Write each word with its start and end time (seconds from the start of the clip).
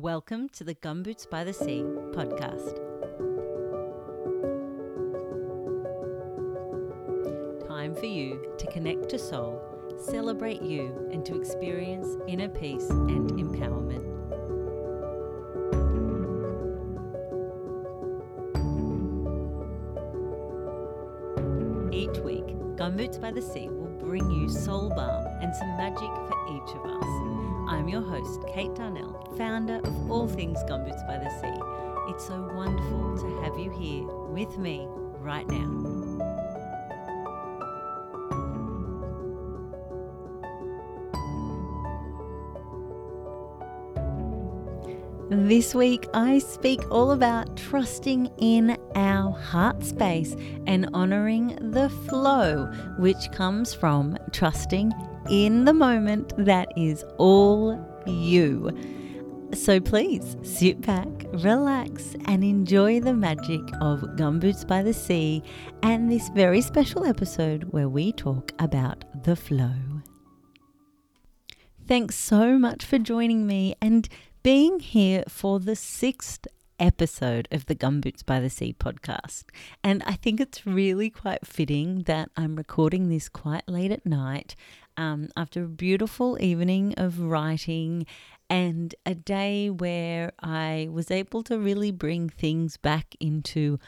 Welcome 0.00 0.48
to 0.50 0.62
the 0.62 0.76
Gumboots 0.76 1.28
by 1.28 1.42
the 1.42 1.52
Sea 1.52 1.82
podcast. 2.12 2.76
Time 7.66 7.96
for 7.96 8.06
you 8.06 8.54
to 8.58 8.66
connect 8.68 9.08
to 9.08 9.18
soul, 9.18 9.60
celebrate 10.00 10.62
you, 10.62 11.08
and 11.10 11.26
to 11.26 11.36
experience 11.36 12.16
inner 12.28 12.48
peace 12.48 12.88
and 12.88 13.32
empowerment. 13.32 14.06
Each 21.92 22.18
week, 22.20 22.46
Gumboots 22.76 23.20
by 23.20 23.32
the 23.32 23.42
Sea 23.42 23.68
will 23.68 23.98
bring 23.98 24.30
you 24.30 24.48
soul 24.48 24.90
balm 24.90 25.26
and 25.42 25.52
some 25.56 25.76
magic 25.76 25.98
for 25.98 26.36
each 26.54 26.76
of 26.76 26.86
us. 26.86 27.27
I'm 27.68 27.86
your 27.86 28.00
host, 28.00 28.40
Kate 28.54 28.74
Darnell, 28.74 29.34
founder 29.36 29.76
of 29.84 30.10
All 30.10 30.26
Things 30.26 30.56
Gumboots 30.60 31.06
by 31.06 31.18
the 31.18 31.28
Sea. 31.38 31.60
It's 32.08 32.26
so 32.26 32.50
wonderful 32.54 33.18
to 33.18 33.42
have 33.42 33.58
you 33.58 33.70
here 33.70 34.06
with 34.06 34.56
me 34.56 34.86
right 35.20 35.46
now. 35.46 35.98
This 45.28 45.74
week, 45.74 46.06
I 46.14 46.38
speak 46.38 46.80
all 46.90 47.10
about 47.10 47.54
trusting 47.58 48.30
in 48.38 48.78
our 48.94 49.30
heart 49.30 49.84
space 49.84 50.34
and 50.66 50.88
honoring 50.94 51.58
the 51.72 51.90
flow, 51.90 52.64
which 52.98 53.30
comes 53.32 53.74
from 53.74 54.16
trusting 54.32 54.90
in 55.30 55.64
the 55.64 55.72
moment 55.72 56.32
that 56.36 56.68
is 56.76 57.04
all 57.18 57.78
you. 58.06 58.70
So 59.54 59.80
please 59.80 60.36
sit 60.42 60.80
back, 60.82 61.08
relax, 61.32 62.14
and 62.26 62.44
enjoy 62.44 63.00
the 63.00 63.14
magic 63.14 63.60
of 63.80 64.00
Gumboots 64.16 64.66
by 64.66 64.82
the 64.82 64.92
Sea 64.92 65.42
and 65.82 66.10
this 66.10 66.28
very 66.30 66.60
special 66.60 67.04
episode 67.04 67.64
where 67.70 67.88
we 67.88 68.12
talk 68.12 68.52
about 68.58 69.04
the 69.24 69.36
flow. 69.36 70.02
Thanks 71.86 72.16
so 72.16 72.58
much 72.58 72.84
for 72.84 72.98
joining 72.98 73.46
me 73.46 73.74
and 73.80 74.08
being 74.42 74.80
here 74.80 75.24
for 75.28 75.58
the 75.58 75.76
sixth 75.76 76.46
episode 76.78 77.48
of 77.50 77.66
the 77.66 77.74
Gumboots 77.74 78.24
by 78.24 78.40
the 78.40 78.50
Sea 78.50 78.74
podcast. 78.78 79.44
And 79.82 80.02
I 80.04 80.12
think 80.12 80.40
it's 80.40 80.66
really 80.66 81.10
quite 81.10 81.46
fitting 81.46 82.02
that 82.02 82.30
I'm 82.36 82.56
recording 82.56 83.08
this 83.08 83.28
quite 83.28 83.68
late 83.68 83.90
at 83.90 84.06
night 84.06 84.54
um, 84.98 85.28
after 85.36 85.64
a 85.64 85.68
beautiful 85.68 86.36
evening 86.40 86.92
of 86.98 87.20
writing 87.20 88.04
and 88.50 88.94
a 89.06 89.14
day 89.14 89.70
where 89.70 90.32
I 90.40 90.88
was 90.90 91.10
able 91.10 91.42
to 91.44 91.58
really 91.58 91.92
bring 91.92 92.28
things 92.28 92.76
back 92.76 93.14
into 93.20 93.78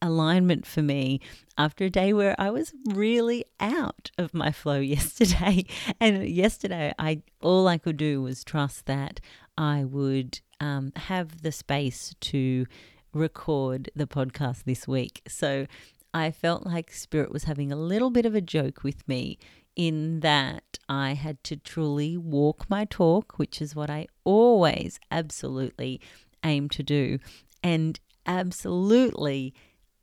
alignment 0.00 0.66
for 0.66 0.82
me 0.82 1.20
after 1.58 1.84
a 1.86 1.90
day 1.90 2.12
where 2.12 2.36
I 2.38 2.50
was 2.50 2.72
really 2.92 3.44
out 3.58 4.10
of 4.16 4.32
my 4.32 4.52
flow 4.52 4.78
yesterday. 4.78 5.66
And 6.00 6.28
yesterday, 6.28 6.94
I 6.98 7.22
all 7.42 7.66
I 7.66 7.78
could 7.78 7.96
do 7.96 8.22
was 8.22 8.44
trust 8.44 8.86
that 8.86 9.20
I 9.58 9.84
would 9.84 10.40
um, 10.60 10.92
have 10.96 11.42
the 11.42 11.52
space 11.52 12.14
to 12.20 12.66
record 13.12 13.90
the 13.96 14.06
podcast 14.06 14.64
this 14.64 14.86
week. 14.86 15.22
So 15.26 15.66
I 16.12 16.30
felt 16.30 16.64
like 16.64 16.92
Spirit 16.92 17.32
was 17.32 17.44
having 17.44 17.72
a 17.72 17.76
little 17.76 18.10
bit 18.10 18.24
of 18.24 18.36
a 18.36 18.40
joke 18.40 18.84
with 18.84 19.06
me 19.08 19.38
in 19.76 20.20
that 20.20 20.78
I 20.88 21.14
had 21.14 21.42
to 21.44 21.56
truly 21.56 22.16
walk 22.16 22.68
my 22.68 22.84
talk, 22.84 23.38
which 23.38 23.60
is 23.60 23.74
what 23.74 23.90
I 23.90 24.06
always 24.24 24.98
absolutely 25.10 26.00
aim 26.44 26.68
to 26.70 26.82
do, 26.82 27.18
and 27.62 27.98
absolutely 28.26 29.54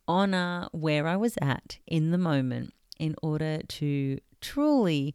honor 0.06 0.68
where 0.72 1.06
I 1.06 1.16
was 1.16 1.38
at 1.40 1.78
in 1.86 2.10
the 2.10 2.18
moment 2.18 2.74
in 2.98 3.14
order 3.22 3.60
to 3.66 4.18
truly 4.40 5.14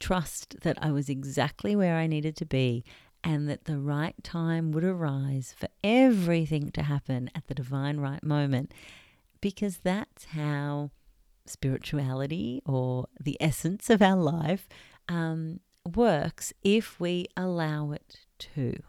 trust 0.00 0.60
that 0.62 0.76
I 0.82 0.90
was 0.90 1.08
exactly 1.08 1.76
where 1.76 1.96
I 1.96 2.06
needed 2.06 2.36
to 2.36 2.46
be 2.46 2.84
and 3.22 3.48
that 3.48 3.66
the 3.66 3.78
right 3.78 4.16
time 4.24 4.72
would 4.72 4.84
arise 4.84 5.54
for 5.56 5.68
everything 5.84 6.70
to 6.72 6.82
happen 6.82 7.30
at 7.34 7.46
the 7.46 7.54
divine 7.54 8.00
right 8.00 8.22
moment 8.24 8.72
because 9.40 9.78
that's 9.78 10.24
how 10.26 10.90
spirituality 11.52 12.62
or 12.66 13.06
the 13.20 13.36
essence 13.40 13.90
of 13.90 14.02
our 14.02 14.16
life 14.16 14.68
um, 15.08 15.60
works 15.94 16.52
if 16.62 16.98
we 16.98 17.26
allow 17.36 17.92
it 17.92 18.20
to. 18.38 18.82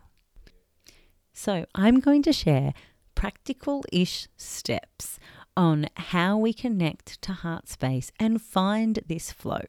So, 1.34 1.66
I'm 1.74 2.00
going 2.00 2.22
to 2.24 2.34
share 2.34 2.74
practical 3.16 3.84
ish 3.91 4.28
steps 4.38 5.19
on 5.56 5.88
how 5.96 6.38
we 6.38 6.53
connect 6.53 7.22
to 7.22 7.34
heart 7.34 7.68
space 7.68 8.12
and 8.19 8.41
find 8.41 9.00
this 9.07 9.31
flow. 9.31 9.62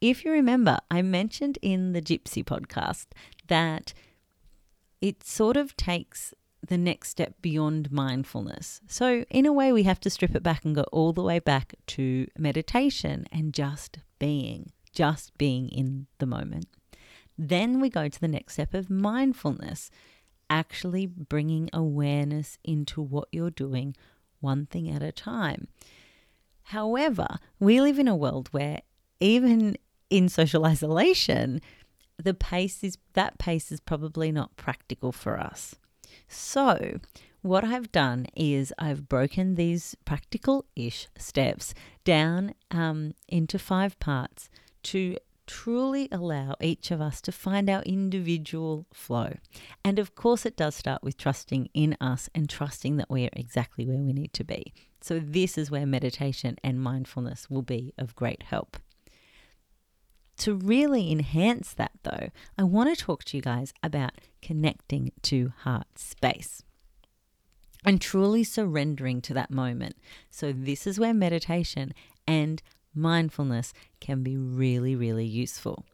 If 0.00 0.24
you 0.24 0.30
remember, 0.32 0.78
I 0.90 1.02
mentioned 1.02 1.58
in 1.62 1.92
the 1.92 2.02
GBTS 2.02 2.44
podcast 2.44 3.06
that 3.48 3.92
it 5.00 5.24
sort 5.24 5.56
of 5.56 5.76
takes 5.76 6.32
the 6.66 6.78
next 6.78 7.10
step 7.10 7.34
beyond 7.42 7.92
mindfulness. 7.92 8.80
So, 8.86 9.24
in 9.30 9.46
a 9.46 9.52
way, 9.52 9.72
we 9.72 9.84
have 9.84 10.00
to 10.00 10.10
strip 10.10 10.34
it 10.34 10.42
back 10.42 10.64
and 10.64 10.74
go 10.74 10.84
all 10.92 11.12
the 11.12 11.22
way 11.22 11.38
back 11.38 11.74
to 11.88 12.26
meditation 12.38 13.26
and 13.30 13.52
just 13.52 13.98
being, 14.18 14.72
just 14.92 15.36
being 15.38 15.68
in 15.68 16.06
the 16.18 16.26
moment. 16.26 16.66
Then 17.38 17.80
we 17.80 17.90
go 17.90 18.08
to 18.08 18.20
the 18.20 18.28
next 18.28 18.54
step 18.54 18.74
of 18.74 18.90
mindfulness, 18.90 19.90
actually 20.48 21.06
bringing 21.06 21.68
awareness 21.72 22.58
into 22.64 23.02
what 23.02 23.28
you're 23.32 23.50
doing 23.50 23.94
one 24.40 24.66
thing 24.66 24.90
at 24.90 25.02
a 25.02 25.12
time. 25.12 25.68
However, 26.64 27.38
we 27.60 27.80
live 27.80 27.98
in 27.98 28.08
a 28.08 28.16
world 28.16 28.48
where 28.50 28.80
even 29.20 29.76
in 30.10 30.28
social 30.28 30.64
isolation, 30.64 31.60
the 32.16 32.34
pace 32.34 32.82
is 32.82 32.98
that 33.12 33.38
pace 33.38 33.70
is 33.70 33.80
probably 33.80 34.32
not 34.32 34.56
practical 34.56 35.12
for 35.12 35.38
us. 35.38 35.76
So, 36.28 37.00
what 37.42 37.64
I've 37.64 37.92
done 37.92 38.26
is 38.34 38.72
I've 38.78 39.08
broken 39.08 39.54
these 39.54 39.94
practical 40.04 40.64
ish 40.74 41.08
steps 41.16 41.74
down 42.04 42.54
um, 42.70 43.14
into 43.28 43.58
five 43.58 43.98
parts 44.00 44.48
to 44.84 45.16
truly 45.46 46.08
allow 46.10 46.56
each 46.60 46.90
of 46.90 47.00
us 47.00 47.20
to 47.20 47.32
find 47.32 47.70
our 47.70 47.82
individual 47.82 48.86
flow. 48.92 49.34
And 49.84 49.98
of 49.98 50.14
course, 50.14 50.44
it 50.44 50.56
does 50.56 50.74
start 50.74 51.02
with 51.02 51.16
trusting 51.16 51.68
in 51.72 51.96
us 52.00 52.28
and 52.34 52.50
trusting 52.50 52.96
that 52.96 53.10
we 53.10 53.24
are 53.24 53.30
exactly 53.32 53.86
where 53.86 53.98
we 53.98 54.12
need 54.12 54.32
to 54.34 54.44
be. 54.44 54.74
So, 55.00 55.20
this 55.20 55.56
is 55.56 55.70
where 55.70 55.86
meditation 55.86 56.56
and 56.64 56.80
mindfulness 56.80 57.48
will 57.48 57.62
be 57.62 57.94
of 57.96 58.16
great 58.16 58.42
help. 58.42 58.76
To 60.38 60.54
really 60.54 61.10
enhance 61.10 61.72
that, 61.74 61.92
though, 62.02 62.28
I 62.58 62.64
want 62.64 62.96
to 62.96 63.04
talk 63.04 63.24
to 63.24 63.36
you 63.36 63.42
guys 63.42 63.72
about 63.82 64.12
connecting 64.42 65.12
to 65.22 65.52
heart 65.60 65.98
space 65.98 66.62
and 67.84 68.00
truly 68.00 68.44
surrendering 68.44 69.22
to 69.22 69.34
that 69.34 69.50
moment. 69.50 69.96
So, 70.30 70.52
this 70.52 70.86
is 70.86 71.00
where 71.00 71.14
meditation 71.14 71.94
and 72.26 72.62
mindfulness 72.94 73.72
can 74.00 74.22
be 74.22 74.36
really, 74.36 74.94
really 74.94 75.24
useful. 75.24 75.84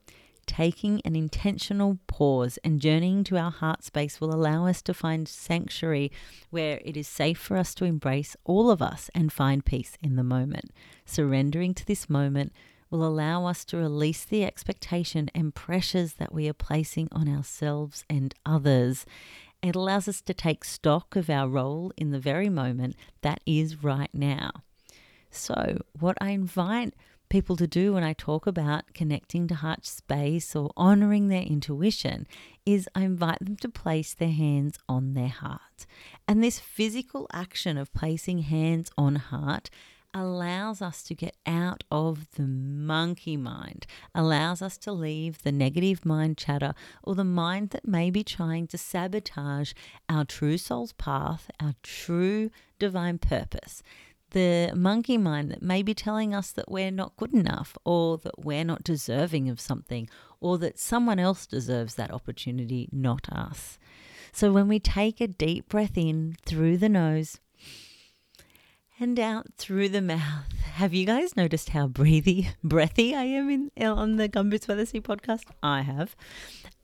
Taking 0.44 1.00
an 1.04 1.14
intentional 1.14 1.98
pause 2.09 2.59
and 2.64 2.80
journeying 2.80 3.22
to 3.24 3.38
our 3.38 3.50
heart 3.50 3.84
space 3.84 4.20
will 4.20 4.34
allow 4.34 4.66
us 4.66 4.82
to 4.82 4.94
find 4.94 5.28
sanctuary 5.28 6.10
where 6.50 6.80
it 6.84 6.97
is 6.97 7.06
safe 7.06 7.38
for 7.38 7.56
us 7.56 7.74
to 7.76 7.84
embrace 7.84 8.36
all 8.44 8.70
of 8.70 8.82
us 8.82 9.09
and 9.14 9.32
find 9.32 9.64
peace 9.64 9.97
in 10.03 10.16
the 10.16 10.24
moment. 10.24 10.72
Surrendering 11.06 11.74
to 11.74 11.86
this 11.86 12.10
moment 12.10 12.53
will 12.92 13.04
allow 13.04 13.47
us 13.47 13.64
to 13.64 13.78
release 13.78 14.25
the 14.25 14.44
expectation 14.44 15.30
and 15.34 15.54
pressures 15.54 16.14
that 16.14 16.32
we 16.32 16.48
are 16.48 16.53
placing 16.53 17.08
on 17.10 17.28
ourselves 17.28 18.04
and 18.08 18.34
others. 18.47 19.06
It 19.62 19.75
allows 19.75 20.06
us 20.06 20.20
to 20.20 20.34
take 20.34 20.65
stock 20.65 21.16
of 21.16 21.30
our 21.30 21.48
role 21.48 21.92
in 21.97 22.10
the 22.10 22.21
very 22.21 22.50
moment 22.50 22.94
that 23.22 23.41
is 23.47 23.83
right 23.83 24.10
now. 24.12 24.50
So, 25.30 25.78
what 25.98 26.18
I 26.21 26.30
invite 26.30 26.94
people 27.33 27.56
to 27.56 27.66
do 27.66 27.94
when 27.94 28.04
I 28.04 28.12
talk 28.12 28.47
about 28.47 28.92
connecting 28.92 29.48
to 29.48 29.54
heart 29.54 29.86
space 29.86 30.54
or 30.54 30.71
honoring 30.77 31.28
their 31.28 31.41
intuition 31.41 32.27
is 32.66 32.91
I 32.94 33.04
invite 33.04 33.39
them 33.41 33.56
to 33.62 33.71
place 33.71 34.12
their 34.12 34.33
hands 34.33 34.78
on 34.86 35.15
their 35.15 35.28
heart. 35.28 35.86
And 36.28 36.44
this 36.44 36.60
physical 36.60 37.27
action 37.33 37.78
of 37.78 37.94
placing 37.94 38.41
hands 38.41 38.91
on 38.98 39.15
heart 39.15 39.71
allows 40.14 40.82
us 40.82 41.03
to 41.04 41.14
get 41.14 41.36
out 41.47 41.84
of 41.91 42.30
the 42.36 42.47
monkey 42.47 43.36
mind, 43.36 43.86
allows 44.14 44.62
us 44.62 44.76
to 44.78 44.92
leave 44.92 45.42
the 45.42 45.53
negative 45.53 46.04
mind 46.04 46.36
chatter 46.36 46.74
or 47.03 47.14
the 47.14 47.24
mind 47.24 47.70
that 47.70 47.86
may 47.86 48.10
be 48.10 48.22
trying 48.22 48.66
to 48.66 48.78
sabotage 48.78 49.72
our 50.09 50.24
true 50.24 50.59
soul's 50.59 50.92
path, 50.92 51.50
our 51.60 51.74
true 51.82 52.50
divine 52.78 53.18
purpose. 53.18 53.82
The 54.30 54.72
monkey 54.74 55.18
mind 55.18 55.50
that 55.50 55.62
may 55.62 55.82
be 55.82 55.92
telling 55.92 56.34
us 56.34 56.53
that 56.53 56.70
we're 56.70 56.91
not 56.91 57.16
good 57.16 57.34
enough 57.34 57.76
or 57.84 58.16
that 58.18 58.44
we're 58.44 58.65
not 58.65 58.82
deserving 58.82 59.50
of 59.50 59.60
something 59.60 60.08
or 60.41 60.56
that 60.58 60.78
someone 60.78 61.18
else 61.18 61.47
deserves 61.47 61.97
that 61.97 62.10
opportunity, 62.10 62.88
not 62.91 63.28
us. 63.30 63.78
So 64.32 64.50
when 64.50 64.68
we 64.68 64.80
take 64.80 65.20
a 65.20 65.28
deep 65.28 65.68
breath 65.68 65.98
in 65.98 66.36
through 66.47 66.78
the 66.78 66.88
nose 66.88 67.38
and 69.00 69.18
out 69.18 69.47
through 69.56 69.89
the 69.89 70.03
mouth, 70.03 70.53
have 70.74 70.94
you 70.94 71.06
guys 71.06 71.36
noticed 71.36 71.71
how 71.71 71.86
breathy, 71.86 72.48
breathy 72.65 73.15
I 73.15 73.24
am 73.24 73.71
in 73.77 73.86
on 73.86 74.16
the 74.16 74.28
Gumboots 74.28 74.66
by 74.66 74.74
the 74.74 74.86
Sea 74.86 75.00
podcast? 75.00 75.44
I 75.62 75.83
have. 75.83 76.15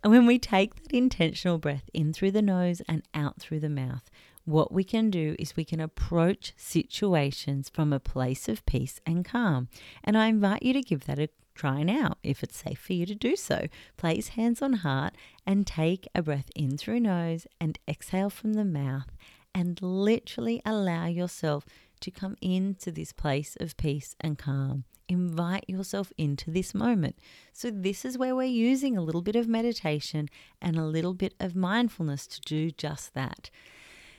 And 0.03 0.13
when 0.13 0.27
we 0.27 0.39
take 0.39 0.75
that 0.77 0.93
intentional 0.93 1.59
breath 1.59 1.89
in 1.93 2.13
through 2.13 2.33
the 2.33 2.43
nose 2.43 2.83
and 2.89 3.03
out 3.15 3.41
through 3.41 3.61
the 3.61 3.69
mouth, 3.69 4.11
what 4.45 4.73
we 4.73 4.85
can 4.85 5.11
do 5.11 5.37
is 5.39 5.57
we 5.57 5.65
can 5.65 5.81
approach 5.81 6.55
situations 6.57 7.69
from 7.69 7.93
a 7.93 8.01
place 8.01 8.49
of 8.49 8.65
peace 8.65 9.01
and 9.05 9.25
calm. 9.25 9.69
And 10.03 10.17
I 10.17 10.29
invite 10.29 10.63
you 10.63 10.73
to 10.73 10.83
give 10.83 11.05
that 11.07 11.19
a 11.19 11.29
try 11.55 11.83
now 11.83 12.15
if 12.23 12.43
it's 12.43 12.57
safe 12.57 12.79
for 12.79 12.95
you 12.95 13.05
to 13.05 13.15
do 13.15 13.37
so. 13.37 13.67
Place 13.97 14.29
hands 14.29 14.63
on 14.63 14.75
heart 14.75 15.15
and 15.47 15.67
take 15.67 16.09
a 16.15 16.23
breath 16.23 16.51
in 16.55 16.79
through 16.79 17.01
nose 17.01 17.47
and 17.61 17.79
exhale 17.89 18.31
from 18.31 18.55
the 18.55 18.65
mouth 18.65 19.09
and 19.55 19.81
literally 19.83 20.63
allow 20.65 21.07
yourself 21.07 21.65
to 22.01 22.11
come 22.11 22.37
into 22.41 22.91
this 22.91 23.13
place 23.13 23.57
of 23.61 23.77
peace 23.77 24.15
and 24.21 24.39
calm. 24.39 24.85
Invite 25.09 25.65
yourself 25.69 26.13
into 26.19 26.51
this 26.51 26.75
moment. 26.75 27.19
So, 27.53 27.71
this 27.71 28.05
is 28.05 28.19
where 28.19 28.37
we're 28.37 28.45
using 28.45 28.97
a 28.97 29.03
little 29.03 29.23
bit 29.23 29.37
of 29.37 29.49
meditation 29.49 30.29
and 30.61 30.77
a 30.77 30.85
little 30.85 31.15
bit 31.15 31.35
of 31.41 31.57
mindfulness 31.57 32.27
to 32.27 32.41
do 32.43 32.71
just 32.71 33.15
that. 33.15 33.51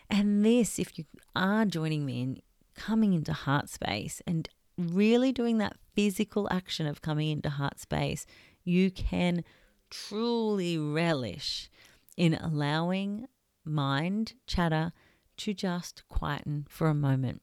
And 0.09 0.43
this, 0.43 0.79
if 0.79 0.97
you 0.97 1.05
are 1.35 1.65
joining 1.65 2.05
me 2.05 2.21
in 2.21 2.41
coming 2.75 3.13
into 3.13 3.33
heart 3.33 3.69
space 3.69 4.21
and 4.25 4.49
really 4.77 5.31
doing 5.31 5.59
that 5.59 5.75
physical 5.93 6.47
action 6.49 6.87
of 6.87 7.01
coming 7.01 7.29
into 7.29 7.49
heart 7.49 7.79
space, 7.79 8.25
you 8.63 8.89
can 8.89 9.43
truly 9.89 10.77
relish 10.77 11.69
in 12.17 12.33
allowing 12.33 13.27
mind 13.65 14.33
chatter 14.47 14.91
to 15.37 15.53
just 15.53 16.03
quieten 16.09 16.65
for 16.69 16.87
a 16.87 16.93
moment. 16.93 17.41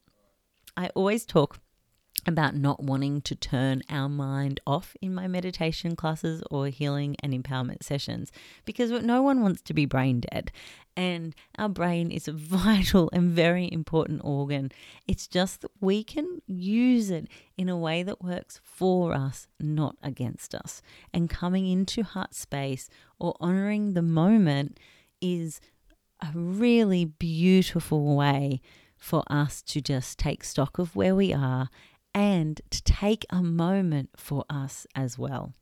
I 0.76 0.88
always 0.94 1.24
talk 1.24 1.58
about 2.26 2.56
not 2.56 2.82
wanting 2.82 3.20
to 3.20 3.34
turn 3.34 3.82
our 3.88 4.08
mind 4.08 4.60
off 4.66 4.96
in 5.00 5.14
my 5.14 5.28
meditation 5.28 5.94
classes 5.94 6.42
or 6.50 6.66
healing 6.68 7.16
and 7.20 7.32
empowerment 7.32 7.82
sessions 7.82 8.32
because 8.64 8.90
no 8.90 9.22
one 9.22 9.42
wants 9.42 9.62
to 9.62 9.74
be 9.74 9.86
brain 9.86 10.20
dead. 10.20 10.50
And 10.96 11.34
our 11.58 11.68
brain 11.68 12.10
is 12.10 12.26
a 12.26 12.32
vital 12.34 13.10
and 13.12 13.30
very 13.30 13.70
important 13.70 14.22
organ. 14.24 14.72
It's 15.06 15.28
just 15.28 15.60
that 15.60 15.70
we 15.80 16.02
can 16.02 16.42
use 16.46 17.10
it 17.10 17.28
in 17.56 17.68
a 17.68 17.78
way 17.78 18.02
that 18.02 18.22
works 18.22 18.60
for 18.64 19.14
us, 19.14 19.46
not 19.60 19.96
against 20.02 20.54
us. 20.54 20.82
And 21.14 21.30
coming 21.30 21.66
into 21.66 22.02
heart 22.02 22.34
space 22.34 22.88
or 23.18 23.36
honoring 23.40 23.94
the 23.94 24.02
moment 24.02 24.80
is 25.20 25.60
a 26.22 26.30
really 26.34 27.04
beautiful 27.04 28.16
way 28.16 28.60
for 28.96 29.22
us 29.28 29.62
to 29.62 29.80
just 29.80 30.18
take 30.18 30.44
stock 30.44 30.78
of 30.78 30.96
where 30.96 31.14
we 31.14 31.32
are 31.32 31.68
and 32.14 32.60
to 32.70 32.82
take 32.82 33.26
a 33.30 33.42
moment 33.42 34.10
for 34.16 34.44
us 34.48 34.86
as 34.94 35.18
well. 35.18 35.52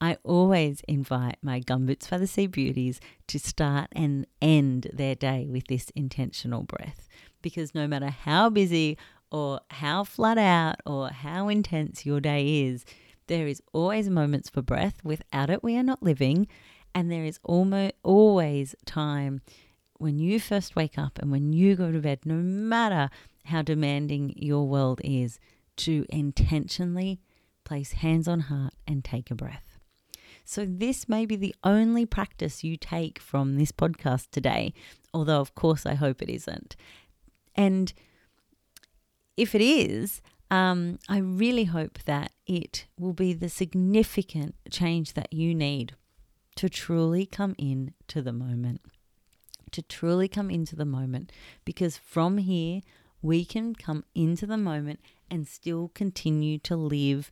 I 0.00 0.18
always 0.24 0.82
invite 0.88 1.36
my 1.40 1.60
Gumboots 1.60 2.08
for 2.08 2.18
the 2.18 2.26
Sea 2.26 2.46
Beauties 2.46 3.00
to 3.28 3.38
start 3.38 3.88
and 3.92 4.26
end 4.42 4.90
their 4.92 5.14
day 5.14 5.46
with 5.48 5.68
this 5.68 5.90
intentional 5.94 6.64
breath 6.64 7.08
because 7.40 7.74
no 7.74 7.86
matter 7.86 8.10
how 8.10 8.50
busy 8.50 8.98
or 9.30 9.60
how 9.70 10.04
flat 10.04 10.38
out 10.38 10.76
or 10.84 11.08
how 11.08 11.48
intense 11.48 12.04
your 12.04 12.20
day 12.20 12.62
is, 12.62 12.84
there 13.26 13.46
is 13.46 13.62
always 13.72 14.10
moments 14.10 14.50
for 14.50 14.62
breath. 14.62 15.04
Without 15.04 15.50
it, 15.50 15.62
we 15.62 15.76
are 15.76 15.82
not 15.82 16.02
living. 16.02 16.48
And 16.94 17.10
there 17.10 17.24
is 17.24 17.38
almost 17.42 17.94
always 18.02 18.74
time 18.86 19.40
when 19.98 20.18
you 20.18 20.40
first 20.40 20.76
wake 20.76 20.98
up 20.98 21.18
and 21.18 21.30
when 21.30 21.52
you 21.52 21.76
go 21.76 21.92
to 21.92 22.00
bed, 22.00 22.20
no 22.24 22.34
matter 22.36 23.10
how 23.46 23.62
demanding 23.62 24.34
your 24.36 24.66
world 24.66 25.00
is 25.04 25.38
to 25.76 26.06
intentionally 26.08 27.20
place 27.64 27.92
hands 27.92 28.28
on 28.28 28.40
heart 28.40 28.74
and 28.86 29.04
take 29.04 29.30
a 29.30 29.34
breath. 29.34 29.78
So, 30.44 30.66
this 30.66 31.08
may 31.08 31.24
be 31.24 31.36
the 31.36 31.54
only 31.64 32.04
practice 32.04 32.62
you 32.62 32.76
take 32.76 33.18
from 33.18 33.56
this 33.56 33.72
podcast 33.72 34.28
today, 34.30 34.74
although, 35.14 35.40
of 35.40 35.54
course, 35.54 35.86
I 35.86 35.94
hope 35.94 36.20
it 36.20 36.28
isn't. 36.28 36.76
And 37.54 37.94
if 39.38 39.54
it 39.54 39.62
is, 39.62 40.20
um, 40.50 40.98
I 41.08 41.18
really 41.18 41.64
hope 41.64 41.98
that 42.04 42.32
it 42.46 42.86
will 42.98 43.14
be 43.14 43.32
the 43.32 43.48
significant 43.48 44.54
change 44.70 45.14
that 45.14 45.32
you 45.32 45.54
need 45.54 45.94
to 46.56 46.68
truly 46.68 47.24
come 47.26 47.54
in 47.58 47.94
to 48.08 48.20
the 48.20 48.32
moment. 48.32 48.82
To 49.74 49.82
truly 49.82 50.28
come 50.28 50.50
into 50.50 50.76
the 50.76 50.84
moment, 50.84 51.32
because 51.64 51.96
from 51.96 52.38
here, 52.38 52.82
we 53.22 53.44
can 53.44 53.74
come 53.74 54.04
into 54.14 54.46
the 54.46 54.56
moment 54.56 55.00
and 55.28 55.48
still 55.48 55.90
continue 55.94 56.58
to 56.58 56.76
live 56.76 57.28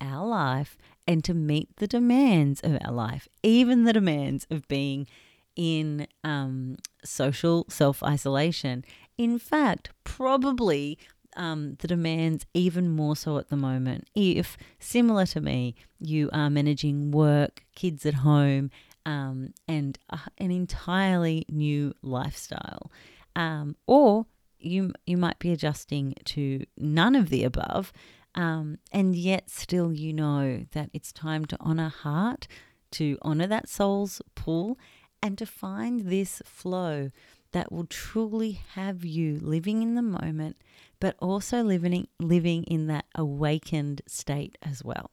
our 0.00 0.24
life 0.24 0.78
and 1.08 1.24
to 1.24 1.34
meet 1.34 1.76
the 1.78 1.88
demands 1.88 2.60
of 2.60 2.78
our 2.84 2.92
life, 2.92 3.26
even 3.42 3.82
the 3.82 3.92
demands 3.92 4.46
of 4.48 4.68
being 4.68 5.08
in 5.56 6.06
um, 6.22 6.76
social 7.04 7.66
self 7.68 8.00
isolation. 8.04 8.84
In 9.18 9.40
fact, 9.40 9.90
probably 10.04 11.00
um, 11.36 11.74
the 11.80 11.88
demands 11.88 12.46
even 12.54 12.90
more 12.90 13.16
so 13.16 13.38
at 13.38 13.48
the 13.48 13.56
moment. 13.56 14.08
If, 14.14 14.56
similar 14.78 15.26
to 15.26 15.40
me, 15.40 15.74
you 15.98 16.30
are 16.32 16.48
managing 16.48 17.10
work, 17.10 17.64
kids 17.74 18.06
at 18.06 18.14
home, 18.14 18.70
um, 19.06 19.52
and 19.68 19.98
uh, 20.10 20.18
an 20.38 20.50
entirely 20.50 21.44
new 21.48 21.94
lifestyle, 22.02 22.90
um, 23.36 23.76
or 23.86 24.26
you 24.58 24.92
you 25.06 25.16
might 25.16 25.38
be 25.38 25.52
adjusting 25.52 26.14
to 26.24 26.64
none 26.76 27.14
of 27.14 27.28
the 27.28 27.44
above, 27.44 27.92
um, 28.34 28.78
and 28.92 29.14
yet 29.14 29.50
still 29.50 29.92
you 29.92 30.12
know 30.12 30.64
that 30.72 30.90
it's 30.92 31.12
time 31.12 31.44
to 31.46 31.56
honor 31.60 31.88
heart, 31.88 32.46
to 32.92 33.18
honor 33.22 33.46
that 33.46 33.68
soul's 33.68 34.22
pull, 34.34 34.78
and 35.22 35.36
to 35.38 35.46
find 35.46 36.02
this 36.02 36.42
flow 36.44 37.10
that 37.52 37.70
will 37.70 37.86
truly 37.86 38.52
have 38.74 39.04
you 39.04 39.38
living 39.40 39.82
in 39.82 39.94
the 39.94 40.02
moment, 40.02 40.56
but 41.00 41.16
also 41.18 41.62
living 41.62 42.08
living 42.18 42.64
in 42.64 42.86
that 42.86 43.06
awakened 43.14 44.02
state 44.06 44.56
as 44.62 44.82
well. 44.82 45.10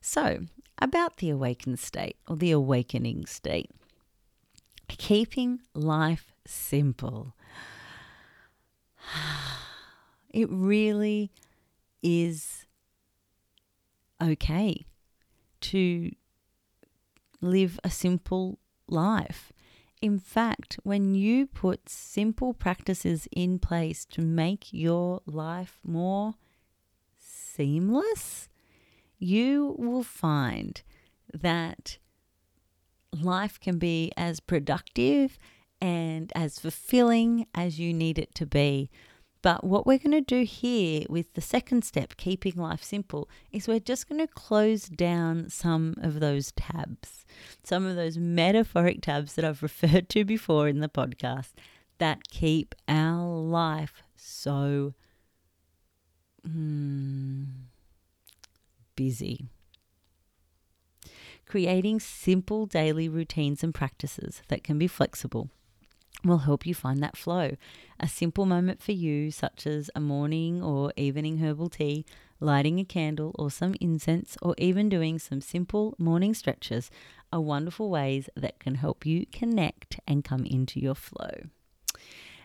So, 0.00 0.46
about 0.80 1.16
the 1.18 1.30
awakened 1.30 1.78
state 1.78 2.16
or 2.28 2.36
the 2.36 2.50
awakening 2.50 3.26
state, 3.26 3.70
keeping 4.88 5.60
life 5.74 6.32
simple 6.46 7.34
it 10.30 10.48
really 10.50 11.30
is 12.02 12.66
okay 14.22 14.84
to 15.60 16.10
live 17.40 17.78
a 17.84 17.90
simple 17.90 18.58
life. 18.86 19.52
In 20.00 20.18
fact, 20.18 20.78
when 20.84 21.14
you 21.14 21.46
put 21.46 21.88
simple 21.88 22.54
practices 22.54 23.26
in 23.32 23.58
place 23.58 24.04
to 24.06 24.22
make 24.22 24.68
your 24.72 25.22
life 25.26 25.80
more 25.84 26.34
seamless, 27.18 28.47
you 29.18 29.74
will 29.78 30.02
find 30.02 30.82
that 31.32 31.98
life 33.12 33.58
can 33.60 33.78
be 33.78 34.12
as 34.16 34.40
productive 34.40 35.38
and 35.80 36.32
as 36.34 36.58
fulfilling 36.58 37.46
as 37.54 37.78
you 37.78 37.92
need 37.92 38.18
it 38.18 38.34
to 38.34 38.46
be. 38.46 38.90
But 39.40 39.62
what 39.62 39.86
we're 39.86 39.98
going 39.98 40.10
to 40.12 40.20
do 40.20 40.42
here 40.42 41.04
with 41.08 41.34
the 41.34 41.40
second 41.40 41.84
step, 41.84 42.16
keeping 42.16 42.54
life 42.56 42.82
simple, 42.82 43.28
is 43.52 43.68
we're 43.68 43.78
just 43.78 44.08
going 44.08 44.20
to 44.20 44.26
close 44.26 44.84
down 44.84 45.48
some 45.48 45.94
of 46.02 46.18
those 46.18 46.50
tabs, 46.52 47.24
some 47.62 47.86
of 47.86 47.94
those 47.94 48.18
metaphoric 48.18 49.00
tabs 49.00 49.34
that 49.34 49.44
I've 49.44 49.62
referred 49.62 50.08
to 50.10 50.24
before 50.24 50.66
in 50.66 50.80
the 50.80 50.88
podcast 50.88 51.52
that 51.98 52.28
keep 52.28 52.74
our 52.88 53.38
life 53.38 54.02
so 54.16 54.94
mm, 56.46 57.46
busy. 58.98 59.46
Creating 61.46 62.00
simple 62.00 62.66
daily 62.66 63.08
routines 63.08 63.62
and 63.62 63.72
practices 63.72 64.42
that 64.48 64.64
can 64.64 64.76
be 64.76 64.88
flexible 64.88 65.48
will 66.24 66.38
help 66.38 66.66
you 66.66 66.74
find 66.74 67.00
that 67.00 67.16
flow. 67.16 67.52
A 68.00 68.08
simple 68.08 68.44
moment 68.44 68.82
for 68.82 68.90
you, 68.90 69.30
such 69.30 69.68
as 69.68 69.88
a 69.94 70.00
morning 70.00 70.60
or 70.60 70.92
evening 70.96 71.38
herbal 71.38 71.68
tea, 71.68 72.04
lighting 72.40 72.80
a 72.80 72.84
candle 72.84 73.36
or 73.38 73.52
some 73.52 73.76
incense, 73.80 74.36
or 74.42 74.56
even 74.58 74.88
doing 74.88 75.20
some 75.20 75.40
simple 75.40 75.94
morning 75.96 76.34
stretches, 76.34 76.90
are 77.32 77.40
wonderful 77.40 77.88
ways 77.88 78.28
that 78.34 78.58
can 78.58 78.74
help 78.74 79.06
you 79.06 79.24
connect 79.32 80.00
and 80.08 80.24
come 80.24 80.44
into 80.44 80.80
your 80.80 80.96
flow. 80.96 81.44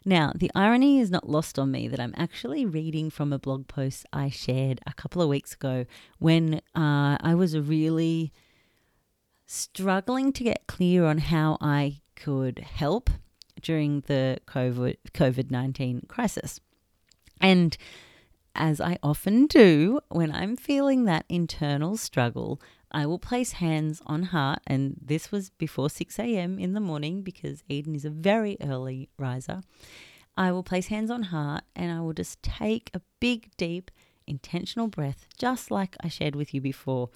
Now, 0.06 0.34
the 0.36 0.52
irony 0.54 1.00
is 1.00 1.10
not 1.10 1.30
lost 1.30 1.58
on 1.58 1.72
me 1.72 1.88
that 1.88 2.00
I'm 2.00 2.14
actually 2.18 2.66
reading 2.66 3.10
from 3.10 3.32
a 3.32 3.40
blog 3.40 3.68
post 3.68 4.06
I 4.12 4.30
shared 4.30 4.82
a 4.86 4.94
couple 4.94 5.22
of 5.22 5.30
weeks 5.30 5.54
ago 5.54 5.86
when 6.20 6.56
uh, 6.76 7.18
I 7.22 7.36
was 7.36 7.58
really 7.58 8.34
struggling 9.46 10.34
to 10.34 10.44
get 10.44 10.68
clear 10.68 11.06
on 11.06 11.20
how 11.20 11.58
I 11.62 12.02
could 12.16 12.60
help 12.60 13.10
during 13.62 14.02
the 14.02 14.40
COVID 14.48 14.98
COVID 15.14 15.52
19 15.52 16.04
crisis. 16.08 16.60
And 17.40 17.78
as 18.56 18.80
I 18.82 18.98
often 19.02 19.48
do 19.48 20.00
when 20.10 20.32
I'm 20.32 20.56
feeling 20.56 21.06
that 21.06 21.26
internal 21.30 21.98
struggle, 21.98 22.62
I 22.94 23.06
will 23.06 23.20
place 23.20 23.54
hands 23.54 24.02
on 24.06 24.24
heart. 24.24 24.60
And 24.68 24.96
this 25.02 25.32
was 25.32 25.50
before 25.50 25.90
6 25.90 26.20
a.m. 26.20 26.60
in 26.60 26.74
the 26.74 26.80
morning 26.80 27.22
because 27.22 27.64
Eden 27.68 27.96
is 27.96 28.06
a 28.06 28.10
very 28.10 28.58
early 28.62 29.10
riser. 29.18 29.62
I 30.38 30.52
will 30.52 30.64
place 30.64 30.88
hands 30.88 31.12
on 31.12 31.24
heart 31.24 31.64
and 31.76 31.92
I 31.92 32.02
will 32.02 32.14
just 32.14 32.42
take 32.42 32.90
a 32.94 33.02
big, 33.20 33.50
deep, 33.58 33.92
intentional 34.28 34.88
breath, 34.88 35.26
just 35.38 35.72
like 35.72 35.96
I 36.02 36.08
shared 36.08 36.36
with 36.36 36.54
you 36.54 36.62
before. 36.62 37.10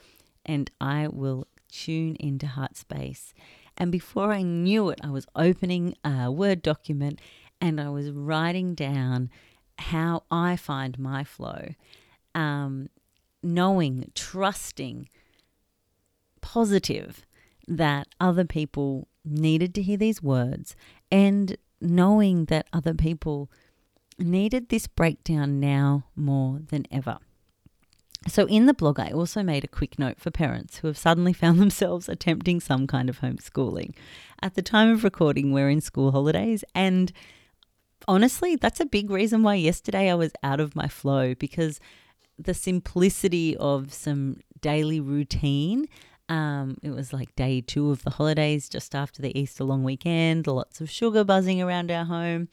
And 0.46 0.70
I 0.80 1.08
will 1.08 1.48
tune 1.70 2.16
into 2.20 2.48
heart 2.48 2.78
space. 2.78 3.34
And 3.78 3.92
before 3.92 4.32
I 4.32 4.42
knew 4.42 4.90
it, 4.90 5.00
I 5.04 5.10
was 5.10 5.28
opening 5.36 5.96
a 6.04 6.32
Word 6.32 6.62
document 6.62 7.20
and 7.62 7.80
I 7.80 7.90
was 7.90 8.12
writing 8.12 8.76
down 8.76 9.30
how 9.78 10.24
I 10.32 10.56
find 10.56 10.98
my 10.98 11.24
flow, 11.24 11.70
um, 12.34 12.90
knowing, 13.44 14.12
trusting, 14.16 15.10
positive 16.48 17.26
that 17.68 18.08
other 18.22 18.46
people 18.46 19.10
needed 19.26 19.76
to 19.76 19.82
hear 19.82 19.98
these 19.98 20.24
words, 20.24 20.78
and 21.12 21.58
knowing 21.82 22.46
that 22.46 22.68
other 22.72 22.94
people 22.94 23.52
needed 24.18 24.70
this 24.70 24.88
breakdown 24.88 25.60
now 25.60 26.06
more 26.16 26.62
than 26.70 26.86
ever. 26.90 27.18
So, 28.30 28.46
in 28.48 28.66
the 28.66 28.74
blog, 28.74 28.98
I 28.98 29.10
also 29.12 29.44
made 29.44 29.66
a 29.66 29.76
quick 29.80 30.00
note 30.00 30.22
for 30.22 30.32
parents 30.32 30.78
who 30.78 30.88
have 30.88 30.98
suddenly 30.98 31.34
found 31.44 31.60
themselves 31.60 32.08
attempting 32.08 32.62
some 32.62 32.88
kind 32.88 33.10
of 33.10 33.20
homeschooling. 33.20 33.94
At 34.42 34.56
the 34.56 34.62
time 34.62 34.90
of 34.90 35.04
recording, 35.04 35.52
we're 35.52 35.70
in 35.70 35.82
school 35.82 36.14
holidays, 36.14 36.64
and 36.74 37.12
honestly, 38.08 38.56
that's 38.56 38.80
a 38.80 38.86
big 38.86 39.10
reason 39.10 39.44
why 39.44 39.56
yesterday 39.56 40.10
I 40.10 40.16
was 40.16 40.32
out 40.44 40.62
of 40.62 40.78
my 40.78 40.88
flow 40.88 41.36
because 41.36 41.82
the 42.40 42.54
simplicity 42.54 43.58
of 43.58 43.92
some 43.94 44.38
daily 44.62 45.00
routine. 45.00 45.88
Um, 46.30 46.78
it 46.82 46.92
was 46.92 47.14
like 47.14 47.36
day 47.36 47.62
two 47.62 47.92
of 47.92 48.04
the 48.04 48.12
holidays, 48.12 48.68
just 48.70 48.94
after 48.94 49.22
the 49.22 49.38
Easter 49.38 49.64
long 49.64 49.84
weekend, 49.84 50.48
lots 50.48 50.82
of 50.82 50.90
sugar 50.90 51.24
buzzing 51.24 51.62
around 51.62 51.90
our 51.92 52.06
home. 52.06 52.50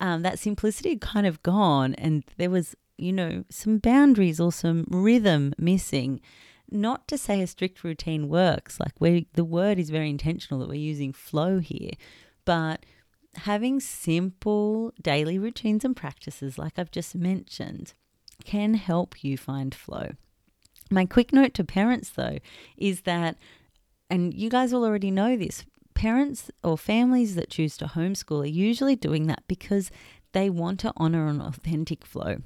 Um, 0.00 0.22
that 0.22 0.38
simplicity 0.38 0.90
had 0.90 1.00
kind 1.00 1.26
of 1.26 1.42
gone, 1.42 1.94
and 1.94 2.24
there 2.36 2.50
was, 2.50 2.74
you 2.98 3.12
know, 3.12 3.44
some 3.48 3.78
boundaries 3.78 4.40
or 4.40 4.50
some 4.50 4.86
rhythm 4.88 5.54
missing. 5.56 6.20
Not 6.70 7.06
to 7.08 7.18
say 7.18 7.40
a 7.42 7.46
strict 7.46 7.84
routine 7.84 8.28
works, 8.28 8.80
like 8.80 8.94
we 8.98 9.28
the 9.34 9.44
word 9.44 9.78
is 9.78 9.90
very 9.90 10.10
intentional 10.10 10.58
that 10.60 10.68
we're 10.68 10.74
using 10.74 11.12
flow 11.12 11.58
here, 11.58 11.92
but 12.44 12.84
having 13.34 13.78
simple 13.78 14.92
daily 15.00 15.38
routines 15.38 15.84
and 15.84 15.94
practices, 15.96 16.58
like 16.58 16.78
I've 16.78 16.90
just 16.90 17.14
mentioned, 17.14 17.94
can 18.44 18.74
help 18.74 19.22
you 19.22 19.38
find 19.38 19.74
flow. 19.74 20.12
My 20.92 21.06
quick 21.06 21.32
note 21.32 21.54
to 21.54 21.64
parents, 21.64 22.10
though, 22.10 22.36
is 22.76 23.00
that, 23.02 23.38
and 24.10 24.34
you 24.34 24.50
guys 24.50 24.74
will 24.74 24.84
already 24.84 25.10
know 25.10 25.38
this, 25.38 25.64
parents 25.94 26.50
or 26.62 26.76
families 26.76 27.34
that 27.34 27.48
choose 27.48 27.78
to 27.78 27.86
homeschool 27.86 28.42
are 28.42 28.46
usually 28.46 28.94
doing 28.94 29.26
that 29.28 29.42
because 29.48 29.90
they 30.32 30.50
want 30.50 30.80
to 30.80 30.92
honor 30.98 31.28
an 31.28 31.40
authentic 31.40 32.04
flow. 32.04 32.42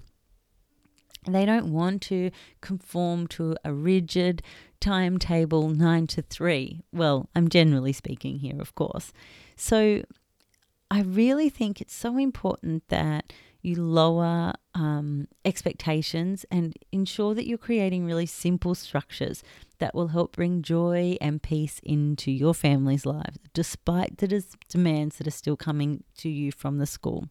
They 1.26 1.44
don't 1.44 1.72
want 1.72 2.02
to 2.02 2.30
conform 2.60 3.26
to 3.28 3.56
a 3.64 3.72
rigid 3.72 4.42
timetable 4.78 5.68
nine 5.68 6.06
to 6.08 6.22
three. 6.22 6.82
Well, 6.92 7.28
I'm 7.34 7.48
generally 7.48 7.92
speaking 7.92 8.38
here, 8.38 8.60
of 8.60 8.76
course. 8.76 9.12
So 9.56 10.02
I 10.88 11.02
really 11.02 11.48
think 11.48 11.80
it's 11.80 11.96
so 11.96 12.16
important 12.16 12.86
that 12.90 13.32
you 13.66 13.76
lower 13.76 14.52
um, 14.74 15.26
expectations 15.44 16.46
and 16.50 16.74
ensure 16.92 17.34
that 17.34 17.46
you're 17.46 17.58
creating 17.58 18.06
really 18.06 18.26
simple 18.26 18.74
structures 18.74 19.42
that 19.78 19.94
will 19.94 20.08
help 20.08 20.36
bring 20.36 20.62
joy 20.62 21.16
and 21.20 21.42
peace 21.42 21.80
into 21.82 22.30
your 22.30 22.54
family's 22.54 23.04
lives, 23.04 23.38
despite 23.52 24.18
the 24.18 24.28
des- 24.28 24.56
demands 24.68 25.16
that 25.16 25.26
are 25.26 25.32
still 25.32 25.56
coming 25.56 26.04
to 26.16 26.28
you 26.28 26.52
from 26.52 26.78
the 26.78 26.86
school. 26.86 27.28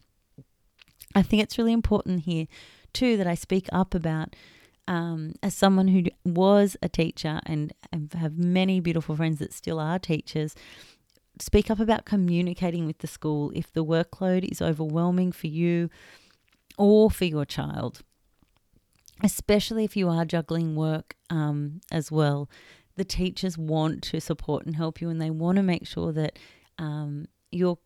I 1.16 1.22
think 1.22 1.42
it's 1.42 1.58
really 1.58 1.74
important 1.74 2.22
here, 2.22 2.48
too, 2.94 3.18
that 3.18 3.28
I 3.28 3.36
speak 3.36 3.68
up 3.72 3.96
about. 3.96 4.36
Um, 4.88 5.34
as 5.42 5.56
someone 5.56 5.88
who 5.88 6.04
was 6.24 6.78
a 6.84 6.88
teacher 6.88 7.40
and, 7.48 7.74
and 7.92 8.14
have 8.14 8.38
many 8.38 8.80
beautiful 8.80 9.16
friends 9.16 9.40
that 9.40 9.52
still 9.52 9.80
are 9.80 9.98
teachers, 9.98 10.54
speak 11.40 11.72
up 11.72 11.80
about 11.80 12.06
communicating 12.06 12.86
with 12.86 13.00
the 13.00 13.08
school 13.08 13.52
if 13.56 13.74
the 13.74 13.84
workload 13.84 14.44
is 14.44 14.62
overwhelming 14.62 15.32
for 15.32 15.48
you 15.48 15.90
or 16.78 17.10
for 17.10 17.26
your 17.26 17.46
child, 17.46 18.02
especially 19.24 19.84
if 19.84 19.96
you 19.96 20.10
are 20.10 20.26
juggling 20.26 20.76
work 20.76 21.16
um, 21.30 21.82
as 21.92 22.12
well. 22.12 22.50
The 22.96 23.06
teachers 23.06 23.58
want 23.58 24.04
to 24.04 24.22
support 24.22 24.66
and 24.66 24.76
help 24.76 25.02
you, 25.02 25.10
and 25.10 25.22
they 25.22 25.30
want 25.30 25.58
to 25.58 25.64
make 25.64 25.86
sure 25.86 26.14
that 26.14 26.40
um, 26.78 27.28
your 27.52 27.78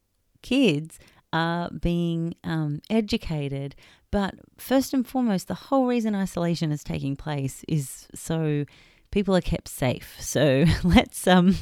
kids 0.42 1.00
are 1.34 1.70
being 1.72 2.36
um, 2.44 2.82
educated. 2.90 3.76
But 4.12 4.36
first 4.58 4.94
and 4.94 5.08
foremost, 5.08 5.48
the 5.48 5.56
whole 5.56 5.86
reason 5.86 6.16
isolation 6.16 6.72
is 6.72 6.84
taking 6.84 7.16
place 7.16 7.64
is 7.68 8.08
so 8.14 8.66
people 9.12 9.36
are 9.36 9.42
kept 9.42 9.68
safe. 9.68 10.16
So 10.20 10.66
let's 10.84 11.28
um, 11.28 11.58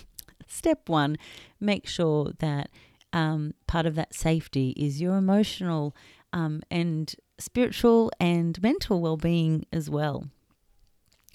step 0.47 0.89
one, 0.89 1.17
make 1.59 1.87
sure 1.87 2.31
that 2.39 2.69
um, 3.13 3.53
part 3.67 3.85
of 3.85 3.95
that 3.95 4.13
safety 4.13 4.71
is 4.71 5.01
your 5.01 5.17
emotional 5.17 5.95
um, 6.33 6.61
and 6.69 7.15
spiritual 7.39 8.11
and 8.19 8.61
mental 8.61 9.01
well 9.01 9.17
being 9.17 9.65
as 9.71 9.89
well, 9.89 10.29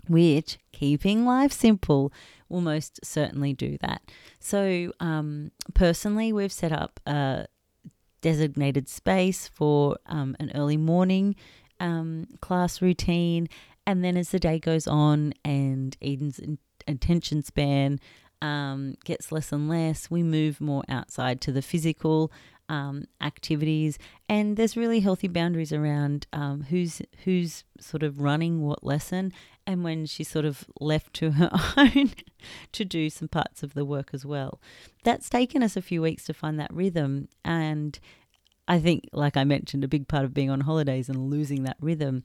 which 0.09 0.59
keeping 0.73 1.25
life 1.25 1.53
simple 1.53 2.13
will 2.49 2.61
most 2.61 3.01
certainly 3.05 3.53
do 3.53 3.79
that. 3.81 4.03
So, 4.39 4.93
um, 5.01 5.53
personally, 5.75 6.33
we've 6.33 6.53
set 6.53 6.73
up 6.73 7.01
a 7.07 7.47
designated 8.21 8.89
space 8.89 9.49
for 9.49 9.97
um, 10.07 10.37
an 10.41 10.53
early 10.55 10.77
morning 10.77 11.35
um, 11.81 12.27
class 12.41 12.81
routine. 12.81 13.49
And 13.87 14.05
then 14.05 14.17
as 14.17 14.31
the 14.31 14.39
day 14.39 14.59
goes 14.59 14.87
on 14.87 15.35
and 15.45 15.97
Eden's 16.01 16.41
attention 16.87 17.43
span 17.43 17.99
um, 18.41 18.95
gets 19.05 19.33
less 19.33 19.53
and 19.53 19.69
less. 19.69 20.11
We 20.11 20.23
move 20.23 20.61
more 20.61 20.85
outside 20.89 21.41
to 21.43 21.53
the 21.53 21.63
physical 21.63 22.33
um, 22.73 23.05
activities, 23.21 23.99
and 24.31 24.57
there's 24.57 24.79
really 24.79 25.01
healthy 25.01 25.29
boundaries 25.29 25.75
around 25.75 26.27
um, 26.33 26.63
who's 26.71 27.03
who's 27.25 27.65
sort 27.79 28.03
of 28.03 28.21
running 28.21 28.63
what 28.63 28.83
lesson, 28.83 29.31
and 29.67 29.85
when 29.85 30.07
she's 30.07 30.29
sort 30.29 30.47
of 30.47 30.65
left 30.81 31.13
to 31.15 31.33
her 31.33 31.51
own 31.77 32.13
to 32.73 32.85
do 32.87 33.11
some 33.11 33.29
parts 33.29 33.63
of 33.63 33.75
the 33.75 33.85
work 33.85 34.11
as 34.15 34.25
well. 34.25 34.59
That's 35.05 35.29
taken 35.29 35.63
us 35.63 35.77
a 35.77 35.83
few 35.83 36.01
weeks 36.01 36.25
to 36.25 36.35
find 36.35 36.59
that 36.59 36.73
rhythm, 36.73 37.29
and 37.45 37.99
I 38.67 38.81
think, 38.81 39.11
like 39.13 39.37
I 39.37 39.45
mentioned, 39.45 39.85
a 39.85 39.89
big 39.89 40.09
part 40.09 40.25
of 40.25 40.33
being 40.33 40.49
on 40.49 40.61
holidays 40.61 41.11
and 41.11 41.31
losing 41.31 41.65
that 41.65 41.77
rhythm 41.79 42.25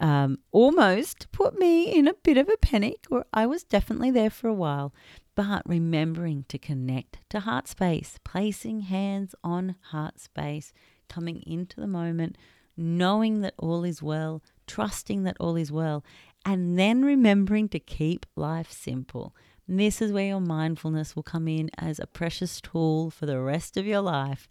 um, 0.00 0.38
almost 0.52 1.30
put 1.32 1.58
me 1.58 1.92
in 1.92 2.06
a 2.06 2.14
bit 2.14 2.36
of 2.36 2.48
a 2.48 2.56
panic, 2.56 3.06
or 3.10 3.24
I 3.32 3.46
was 3.46 3.64
definitely 3.64 4.10
there 4.10 4.30
for 4.30 4.48
a 4.48 4.54
while 4.54 4.92
but 5.38 5.62
remembering 5.66 6.44
to 6.48 6.58
connect 6.58 7.18
to 7.30 7.38
heart 7.38 7.68
space, 7.68 8.18
placing 8.24 8.80
hands 8.80 9.36
on 9.44 9.76
heart 9.92 10.18
space, 10.18 10.72
coming 11.08 11.44
into 11.46 11.80
the 11.80 11.86
moment, 11.86 12.36
knowing 12.76 13.40
that 13.40 13.54
all 13.56 13.84
is 13.84 14.02
well, 14.02 14.42
trusting 14.66 15.22
that 15.22 15.36
all 15.38 15.54
is 15.54 15.70
well, 15.70 16.04
and 16.44 16.76
then 16.76 17.04
remembering 17.04 17.68
to 17.68 17.78
keep 17.78 18.26
life 18.34 18.72
simple. 18.72 19.32
This 19.68 20.02
is 20.02 20.10
where 20.10 20.26
your 20.26 20.40
mindfulness 20.40 21.14
will 21.14 21.22
come 21.22 21.46
in 21.46 21.70
as 21.78 22.00
a 22.00 22.06
precious 22.08 22.60
tool 22.60 23.08
for 23.08 23.26
the 23.26 23.40
rest 23.40 23.76
of 23.76 23.86
your 23.86 24.00
life. 24.00 24.48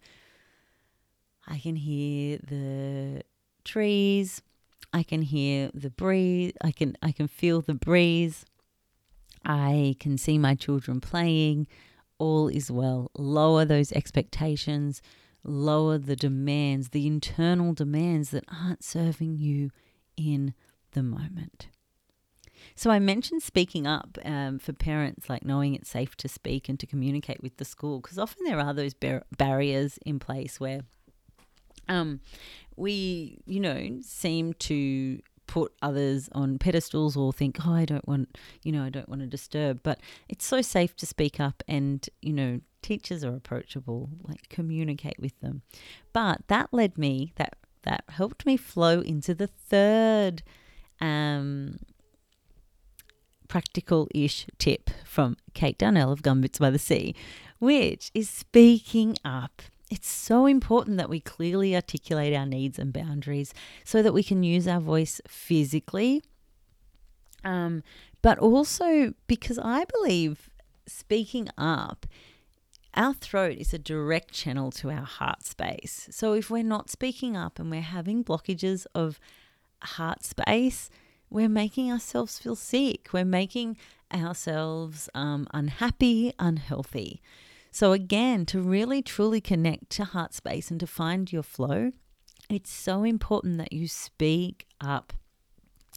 I 1.46 1.58
can 1.58 1.76
hear 1.76 2.38
the 2.38 3.24
trees, 3.62 4.40
I 4.92 5.02
can 5.02 5.22
hear 5.22 5.70
the 5.74 5.90
breeze, 5.90 6.52
I 6.62 6.72
can 6.72 6.96
I 7.02 7.12
can 7.12 7.28
feel 7.28 7.60
the 7.60 7.74
breeze 7.74 8.44
I 9.44 9.96
can 10.00 10.18
see 10.18 10.38
my 10.38 10.54
children 10.54 11.00
playing. 11.00 11.66
All 12.18 12.48
is 12.48 12.70
well. 12.70 13.10
Lower 13.16 13.64
those 13.64 13.92
expectations, 13.92 15.00
lower 15.44 15.98
the 15.98 16.16
demands, 16.16 16.90
the 16.90 17.06
internal 17.06 17.72
demands 17.72 18.30
that 18.30 18.44
aren't 18.52 18.82
serving 18.82 19.36
you 19.36 19.70
in 20.16 20.54
the 20.92 21.02
moment. 21.02 21.68
So, 22.74 22.90
I 22.90 22.98
mentioned 22.98 23.42
speaking 23.42 23.86
up 23.86 24.18
um, 24.24 24.58
for 24.58 24.72
parents, 24.72 25.30
like 25.30 25.44
knowing 25.44 25.74
it's 25.74 25.88
safe 25.88 26.16
to 26.16 26.28
speak 26.28 26.68
and 26.68 26.78
to 26.80 26.86
communicate 26.86 27.40
with 27.40 27.56
the 27.56 27.64
school, 27.64 28.00
because 28.00 28.18
often 28.18 28.44
there 28.44 28.58
are 28.58 28.74
those 28.74 28.94
bar- 28.94 29.24
barriers 29.36 29.98
in 30.04 30.18
place 30.18 30.58
where 30.58 30.80
um, 31.88 32.20
we, 32.76 33.40
you 33.46 33.60
know, 33.60 33.98
seem 34.02 34.54
to 34.54 35.20
put 35.46 35.72
others 35.82 36.28
on 36.32 36.58
pedestals 36.58 37.16
or 37.16 37.32
think, 37.32 37.66
oh, 37.66 37.72
I 37.72 37.84
don't 37.84 38.06
want, 38.06 38.36
you 38.62 38.70
know, 38.70 38.84
I 38.84 38.90
don't 38.90 39.08
want 39.08 39.22
to 39.22 39.26
disturb. 39.26 39.82
But 39.82 39.98
it's 40.28 40.46
so 40.46 40.62
safe 40.62 40.94
to 40.96 41.06
speak 41.06 41.40
up 41.40 41.62
and, 41.66 42.06
you 42.22 42.32
know, 42.32 42.60
teachers 42.82 43.24
are 43.24 43.34
approachable, 43.34 44.10
like 44.22 44.48
communicate 44.48 45.18
with 45.18 45.38
them. 45.40 45.62
But 46.12 46.42
that 46.48 46.68
led 46.72 46.96
me, 46.96 47.32
that 47.36 47.56
that 47.82 48.04
helped 48.10 48.44
me 48.44 48.56
flow 48.56 49.00
into 49.00 49.34
the 49.34 49.46
third 49.46 50.42
um, 51.00 51.78
practical 53.48 54.08
ish 54.14 54.46
tip 54.58 54.90
from 55.04 55.36
Kate 55.54 55.78
Darnell 55.78 56.12
of 56.12 56.22
Gumboots 56.22 56.58
by 56.58 56.70
the 56.70 56.78
Sea, 56.78 57.14
which 57.58 58.10
is 58.14 58.28
speaking 58.28 59.16
up. 59.24 59.62
It's 59.90 60.08
so 60.08 60.46
important 60.46 60.98
that 60.98 61.08
we 61.08 61.20
clearly 61.20 61.74
articulate 61.74 62.34
our 62.34 62.44
needs 62.44 62.78
and 62.78 62.92
boundaries 62.92 63.54
so 63.84 64.02
that 64.02 64.12
we 64.12 64.22
can 64.22 64.42
use 64.42 64.68
our 64.68 64.80
voice 64.80 65.20
physically, 65.26 66.22
um, 67.42 67.82
but 68.20 68.38
also 68.38 69.14
because 69.26 69.58
I 69.58 69.84
believe 69.84 70.50
speaking 70.86 71.48
up 71.56 72.06
our 72.94 73.14
throat 73.14 73.58
is 73.58 73.72
a 73.72 73.78
direct 73.78 74.32
channel 74.32 74.70
to 74.72 74.90
our 74.90 75.04
heart 75.04 75.44
space. 75.44 76.08
So 76.10 76.32
if 76.32 76.50
we're 76.50 76.64
not 76.64 76.90
speaking 76.90 77.36
up 77.36 77.58
and 77.58 77.70
we're 77.70 77.80
having 77.80 78.24
blockages 78.24 78.86
of 78.94 79.20
heart 79.80 80.24
space, 80.24 80.90
we're 81.30 81.48
making 81.48 81.92
ourselves 81.92 82.38
feel 82.38 82.56
sick. 82.56 83.08
We're 83.12 83.24
making 83.24 83.76
ourselves 84.12 85.08
um, 85.14 85.46
unhappy, 85.54 86.32
unhealthy. 86.38 87.20
So, 87.70 87.92
again, 87.92 88.46
to 88.46 88.60
really 88.60 89.02
truly 89.02 89.40
connect 89.40 89.90
to 89.90 90.04
heart 90.04 90.34
space 90.34 90.70
and 90.70 90.80
to 90.80 90.86
find 90.86 91.32
your 91.32 91.42
flow, 91.42 91.92
it's 92.48 92.70
so 92.70 93.04
important 93.04 93.58
that 93.58 93.72
you 93.72 93.88
speak 93.88 94.66
up. 94.80 95.12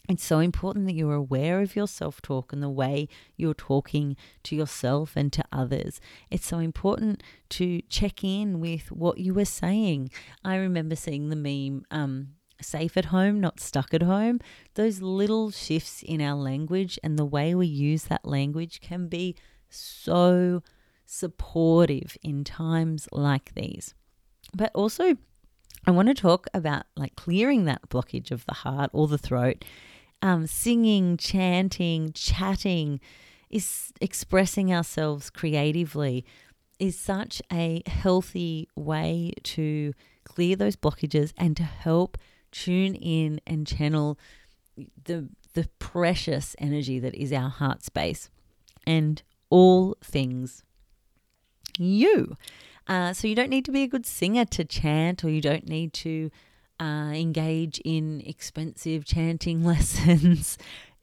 It's 0.09 0.23
so 0.23 0.39
important 0.39 0.87
that 0.87 0.95
you're 0.95 1.13
aware 1.13 1.61
of 1.61 1.75
your 1.75 1.87
self 1.87 2.21
talk 2.21 2.51
and 2.51 2.61
the 2.61 2.69
way 2.69 3.07
you're 3.37 3.53
talking 3.53 4.17
to 4.43 4.55
yourself 4.55 5.13
and 5.15 5.31
to 5.33 5.43
others. 5.51 6.01
It's 6.29 6.45
so 6.45 6.59
important 6.59 7.23
to 7.51 7.81
check 7.83 8.23
in 8.23 8.59
with 8.59 8.91
what 8.91 9.19
you 9.19 9.33
were 9.33 9.45
saying. 9.45 10.11
I 10.43 10.55
remember 10.55 10.95
seeing 10.95 11.29
the 11.29 11.35
meme, 11.35 11.85
um, 11.91 12.29
safe 12.61 12.97
at 12.97 13.05
home, 13.05 13.39
not 13.39 13.59
stuck 13.59 13.93
at 13.93 14.01
home. 14.01 14.39
Those 14.73 15.01
little 15.01 15.51
shifts 15.51 16.03
in 16.03 16.19
our 16.19 16.35
language 16.35 16.99
and 17.03 17.17
the 17.17 17.25
way 17.25 17.55
we 17.55 17.67
use 17.67 18.05
that 18.05 18.25
language 18.25 18.81
can 18.81 19.07
be 19.07 19.35
so 19.69 20.61
supportive 21.11 22.17
in 22.23 22.43
times 22.43 23.07
like 23.11 23.53
these. 23.53 23.93
But 24.55 24.71
also, 24.73 25.17
I 25.85 25.91
want 25.91 26.07
to 26.07 26.13
talk 26.13 26.47
about 26.53 26.83
like 26.95 27.15
clearing 27.15 27.65
that 27.65 27.89
blockage 27.89 28.31
of 28.31 28.45
the 28.45 28.53
heart 28.53 28.89
or 28.93 29.07
the 29.07 29.17
throat 29.17 29.65
um, 30.21 30.47
singing, 30.47 31.17
chanting, 31.17 32.13
chatting, 32.13 32.99
is 33.49 33.91
expressing 33.99 34.73
ourselves 34.73 35.29
creatively 35.29 36.25
is 36.79 36.97
such 36.97 37.41
a 37.51 37.83
healthy 37.85 38.69
way 38.75 39.33
to 39.43 39.93
clear 40.23 40.55
those 40.55 40.75
blockages 40.75 41.33
and 41.37 41.57
to 41.57 41.63
help 41.63 42.17
tune 42.51 42.95
in 42.95 43.41
and 43.45 43.67
channel 43.67 44.17
the 45.03 45.27
the 45.53 45.67
precious 45.79 46.55
energy 46.59 46.97
that 46.97 47.13
is 47.13 47.33
our 47.33 47.49
heart 47.49 47.83
space 47.83 48.29
and 48.87 49.21
all 49.49 49.97
things 50.01 50.63
you. 51.79 52.37
Uh, 52.87 53.13
so 53.13 53.27
you 53.27 53.35
don't 53.35 53.49
need 53.49 53.65
to 53.65 53.71
be 53.71 53.83
a 53.83 53.87
good 53.87 54.05
singer 54.05 54.45
to 54.45 54.65
chant, 54.65 55.23
or 55.23 55.29
you 55.29 55.41
don't 55.41 55.67
need 55.67 55.93
to 55.93 56.29
uh, 56.79 57.11
engage 57.13 57.79
in 57.85 58.21
expensive 58.25 59.05
chanting 59.05 59.63
lessons. 59.71 60.57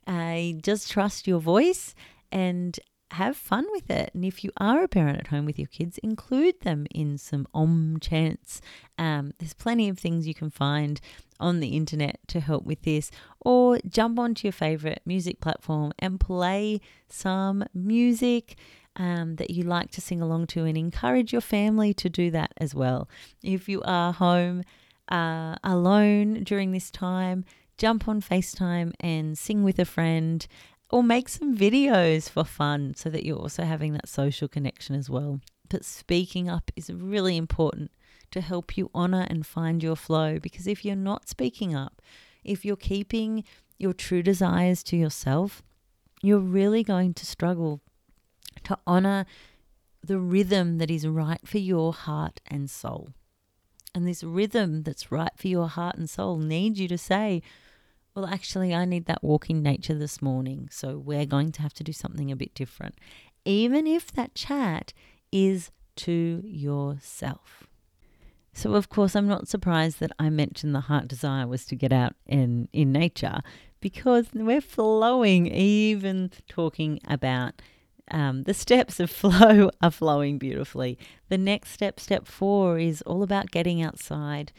uh, 0.06 0.40
just 0.62 0.90
trust 0.90 1.26
your 1.26 1.40
voice 1.40 1.94
and 2.32 2.78
have 3.12 3.36
fun 3.36 3.66
with 3.70 3.90
it. 3.90 4.10
And 4.14 4.24
if 4.24 4.44
you 4.44 4.50
are 4.58 4.82
a 4.82 4.88
parent 4.88 5.18
at 5.18 5.28
home 5.28 5.46
with 5.46 5.58
your 5.58 5.68
kids, 5.68 5.98
include 5.98 6.60
them 6.60 6.86
in 6.90 7.16
some 7.16 7.46
om 7.54 7.98
chants. 8.00 8.60
Um, 8.98 9.32
there's 9.38 9.54
plenty 9.54 9.88
of 9.88 9.98
things 9.98 10.26
you 10.26 10.34
can 10.34 10.50
find 10.50 11.00
on 11.40 11.60
the 11.60 11.68
internet 11.68 12.18
to 12.28 12.40
help 12.40 12.64
with 12.64 12.82
this, 12.82 13.10
or 13.40 13.78
jump 13.88 14.18
onto 14.18 14.46
your 14.46 14.52
favorite 14.52 15.00
music 15.06 15.40
platform 15.40 15.92
and 15.98 16.18
play 16.18 16.80
some 17.08 17.64
music. 17.72 18.56
Um, 19.00 19.36
that 19.36 19.50
you 19.50 19.62
like 19.62 19.92
to 19.92 20.00
sing 20.00 20.20
along 20.20 20.48
to, 20.48 20.64
and 20.64 20.76
encourage 20.76 21.32
your 21.32 21.40
family 21.40 21.94
to 21.94 22.08
do 22.08 22.32
that 22.32 22.52
as 22.56 22.74
well. 22.74 23.08
If 23.44 23.68
you 23.68 23.80
are 23.84 24.12
home 24.12 24.64
uh, 25.08 25.54
alone 25.62 26.42
during 26.42 26.72
this 26.72 26.90
time, 26.90 27.44
jump 27.76 28.08
on 28.08 28.20
FaceTime 28.20 28.92
and 28.98 29.38
sing 29.38 29.62
with 29.62 29.78
a 29.78 29.84
friend 29.84 30.44
or 30.90 31.02
make 31.02 31.28
some 31.28 31.56
videos 31.56 32.28
for 32.28 32.44
fun 32.44 32.94
so 32.96 33.08
that 33.10 33.24
you're 33.24 33.38
also 33.38 33.62
having 33.62 33.92
that 33.92 34.08
social 34.08 34.48
connection 34.48 34.94
as 34.94 35.08
well. 35.08 35.40
But 35.68 35.84
speaking 35.84 36.48
up 36.48 36.70
is 36.76 36.90
really 36.90 37.36
important 37.36 37.90
to 38.30 38.40
help 38.40 38.76
you 38.76 38.90
honor 38.94 39.26
and 39.28 39.46
find 39.46 39.82
your 39.82 39.96
flow 39.96 40.38
because 40.38 40.66
if 40.66 40.84
you're 40.84 40.96
not 40.96 41.28
speaking 41.28 41.74
up, 41.74 42.02
if 42.44 42.64
you're 42.64 42.76
keeping 42.76 43.44
your 43.78 43.92
true 43.92 44.22
desires 44.22 44.82
to 44.84 44.96
yourself, 44.96 45.62
you're 46.22 46.38
really 46.38 46.82
going 46.82 47.14
to 47.14 47.26
struggle 47.26 47.80
to 48.68 48.78
honor 48.86 49.26
the 50.02 50.18
rhythm 50.18 50.78
that 50.78 50.90
is 50.90 51.06
right 51.06 51.40
for 51.46 51.58
your 51.58 51.92
heart 51.92 52.40
and 52.46 52.70
soul. 52.70 53.10
And 53.94 54.06
this 54.06 54.22
rhythm 54.22 54.82
that's 54.82 55.10
right 55.10 55.32
for 55.36 55.48
your 55.48 55.68
heart 55.68 55.96
and 55.96 56.08
soul 56.08 56.38
needs 56.38 56.78
you 56.78 56.86
to 56.88 56.98
say, 56.98 57.42
well, 58.14 58.26
actually, 58.26 58.74
I 58.74 58.84
need 58.84 59.06
that 59.06 59.24
walk 59.24 59.48
in 59.48 59.62
nature 59.62 59.94
this 59.94 60.20
morning. 60.20 60.68
So 60.70 60.98
we're 60.98 61.26
going 61.26 61.52
to 61.52 61.62
have 61.62 61.74
to 61.74 61.84
do 61.84 61.92
something 61.92 62.30
a 62.30 62.36
bit 62.36 62.54
different, 62.54 62.96
even 63.44 63.86
if 63.86 64.12
that 64.12 64.34
chat 64.34 64.92
is 65.32 65.70
to 65.96 66.42
yourself. 66.44 67.64
So, 68.52 68.74
of 68.74 68.88
course, 68.88 69.14
I'm 69.14 69.28
not 69.28 69.46
surprised 69.46 70.00
that 70.00 70.12
I 70.18 70.30
mentioned 70.30 70.74
the 70.74 70.80
heart 70.80 71.06
desire 71.06 71.46
was 71.46 71.64
to 71.66 71.76
get 71.76 71.92
out 71.92 72.14
in, 72.26 72.68
in 72.72 72.92
nature 72.92 73.40
because 73.80 74.26
we're 74.34 74.60
flowing, 74.60 75.46
even 75.46 76.32
talking 76.48 76.98
about 77.06 77.62
um, 78.10 78.44
the 78.44 78.54
steps 78.54 79.00
of 79.00 79.10
flow 79.10 79.70
are 79.82 79.90
flowing 79.90 80.38
beautifully. 80.38 80.98
The 81.28 81.38
next 81.38 81.70
step, 81.70 82.00
step 82.00 82.26
four, 82.26 82.78
is 82.78 83.02
all 83.02 83.22
about 83.22 83.50
getting 83.50 83.82
outside. 83.82 84.52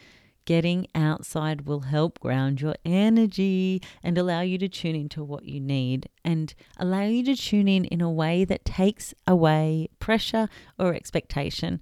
Getting 0.46 0.86
outside 0.94 1.62
will 1.62 1.80
help 1.80 2.18
ground 2.18 2.60
your 2.60 2.74
energy 2.84 3.80
and 4.02 4.16
allow 4.18 4.40
you 4.40 4.58
to 4.58 4.68
tune 4.68 4.96
into 4.96 5.22
what 5.22 5.44
you 5.44 5.60
need 5.60 6.08
and 6.24 6.52
allow 6.78 7.02
you 7.02 7.22
to 7.24 7.36
tune 7.36 7.68
in 7.68 7.84
in 7.84 8.00
a 8.00 8.10
way 8.10 8.44
that 8.44 8.64
takes 8.64 9.14
away 9.26 9.88
pressure 9.98 10.48
or 10.78 10.94
expectation. 10.94 11.80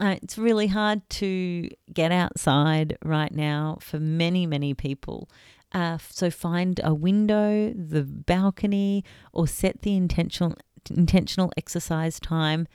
Uh, 0.00 0.16
it's 0.22 0.38
really 0.38 0.68
hard 0.68 1.08
to 1.10 1.68
get 1.92 2.10
outside 2.10 2.96
right 3.04 3.32
now 3.32 3.76
for 3.80 4.00
many, 4.00 4.46
many 4.46 4.74
people. 4.74 5.28
Uh, 5.72 5.98
so 6.10 6.30
find 6.30 6.80
a 6.84 6.94
window, 6.94 7.72
the 7.74 8.02
balcony, 8.02 9.04
or 9.32 9.46
set 9.46 9.82
the 9.82 9.96
intentional 9.96 10.54
intentional 10.90 11.52
exercise 11.56 12.18
time 12.20 12.66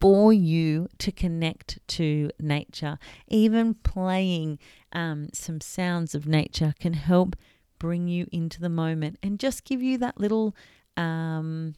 for 0.00 0.32
you 0.32 0.88
to 0.98 1.12
connect 1.12 1.78
to 1.86 2.30
nature. 2.40 2.98
Even 3.28 3.74
playing 3.74 4.58
um, 4.92 5.28
some 5.32 5.60
sounds 5.60 6.14
of 6.14 6.26
nature 6.26 6.74
can 6.80 6.94
help 6.94 7.36
bring 7.78 8.08
you 8.08 8.26
into 8.32 8.60
the 8.60 8.68
moment 8.68 9.18
and 9.22 9.38
just 9.38 9.64
give 9.64 9.82
you 9.82 9.98
that 9.98 10.18
little 10.18 10.54
um, 10.96 11.74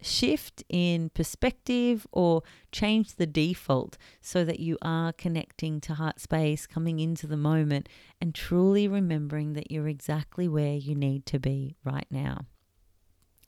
shift 0.00 0.62
in 0.68 1.10
perspective 1.10 2.06
or 2.12 2.42
change 2.70 3.14
the 3.14 3.26
default 3.26 3.96
so 4.20 4.44
that 4.44 4.60
you 4.60 4.78
are 4.82 5.12
connecting 5.12 5.80
to 5.80 5.94
heart 5.94 6.20
space, 6.20 6.66
coming 6.66 7.00
into 7.00 7.26
the 7.26 7.36
moment, 7.36 7.88
and 8.20 8.34
truly 8.34 8.86
remembering 8.86 9.54
that 9.54 9.70
you're 9.70 9.88
exactly 9.88 10.46
where 10.46 10.76
you 10.76 10.94
need 10.94 11.26
to 11.26 11.38
be 11.38 11.76
right 11.84 12.06
now. 12.10 12.46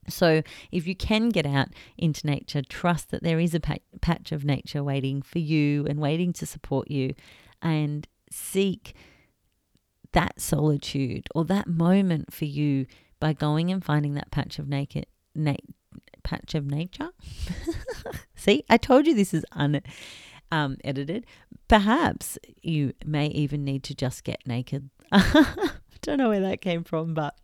So, 0.09 0.42
if 0.73 0.87
you 0.87 0.95
can 0.95 1.29
get 1.31 1.47
out 1.47 1.69
into 1.97 2.27
nature, 2.27 2.62
trust 2.62 3.11
that 3.11 3.23
there 3.23 3.40
is 3.40 3.55
a 3.55 3.61
patch 3.61 4.33
of 4.33 4.45
nature 4.45 4.83
waiting 4.83 5.23
for 5.23 5.38
you 5.38 5.87
and 5.87 5.99
waiting 5.99 6.33
to 6.35 6.47
support 6.47 6.90
you, 6.90 7.14
and 7.62 8.07
seek 8.31 8.95
that 10.12 10.40
solitude 10.40 11.27
or 11.35 11.45
that 11.45 11.66
moment 11.66 12.33
for 12.33 12.47
you 12.47 12.87
by 13.21 13.33
going 13.33 13.71
and 13.71 13.85
finding 13.85 14.14
that 14.14 14.31
patch 14.31 14.59
of 14.59 14.69
naked, 14.69 15.07
na- 15.35 15.55
patch 16.23 16.55
of 16.55 16.66
nature. 16.66 17.11
See, 18.35 18.64
I 18.69 18.77
told 18.77 19.07
you 19.07 19.14
this 19.14 19.35
is 19.35 19.45
unedited. 19.53 19.88
Um, 20.53 20.77
Perhaps 21.69 22.38
you 22.62 22.92
may 23.05 23.27
even 23.27 23.64
need 23.64 23.83
to 23.85 23.95
just 23.95 24.23
get 24.23 24.47
naked. 24.47 24.88
Don't 26.07 26.19
know 26.19 26.29
where 26.29 26.40
that 26.40 26.61
came 26.61 26.85
from, 26.85 27.14
but 27.14 27.37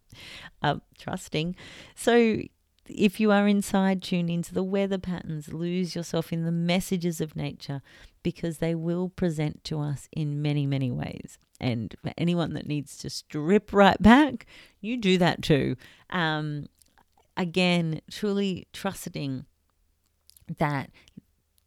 uh, 0.62 0.76
trusting. 0.98 1.56
So, 1.96 2.38
if 2.88 3.18
you 3.18 3.30
are 3.32 3.48
inside, 3.48 4.02
tune 4.02 4.28
into 4.28 4.54
the 4.54 4.62
weather 4.62 4.98
patterns, 4.98 5.52
lose 5.52 5.94
yourself 5.94 6.32
in 6.32 6.44
the 6.44 6.52
messages 6.52 7.20
of 7.20 7.36
nature 7.36 7.82
because 8.22 8.58
they 8.58 8.74
will 8.74 9.08
present 9.08 9.64
to 9.64 9.80
us 9.80 10.08
in 10.12 10.40
many, 10.42 10.66
many 10.66 10.90
ways. 10.90 11.38
And 11.60 11.94
for 12.02 12.12
anyone 12.16 12.54
that 12.54 12.66
needs 12.66 12.96
to 12.98 13.10
strip 13.10 13.72
right 13.72 14.00
back, 14.00 14.46
you 14.80 14.96
do 14.96 15.18
that 15.18 15.42
too. 15.42 15.76
Um, 16.10 16.66
again, 17.36 18.00
truly 18.10 18.68
trusting 18.72 19.46
that 20.58 20.90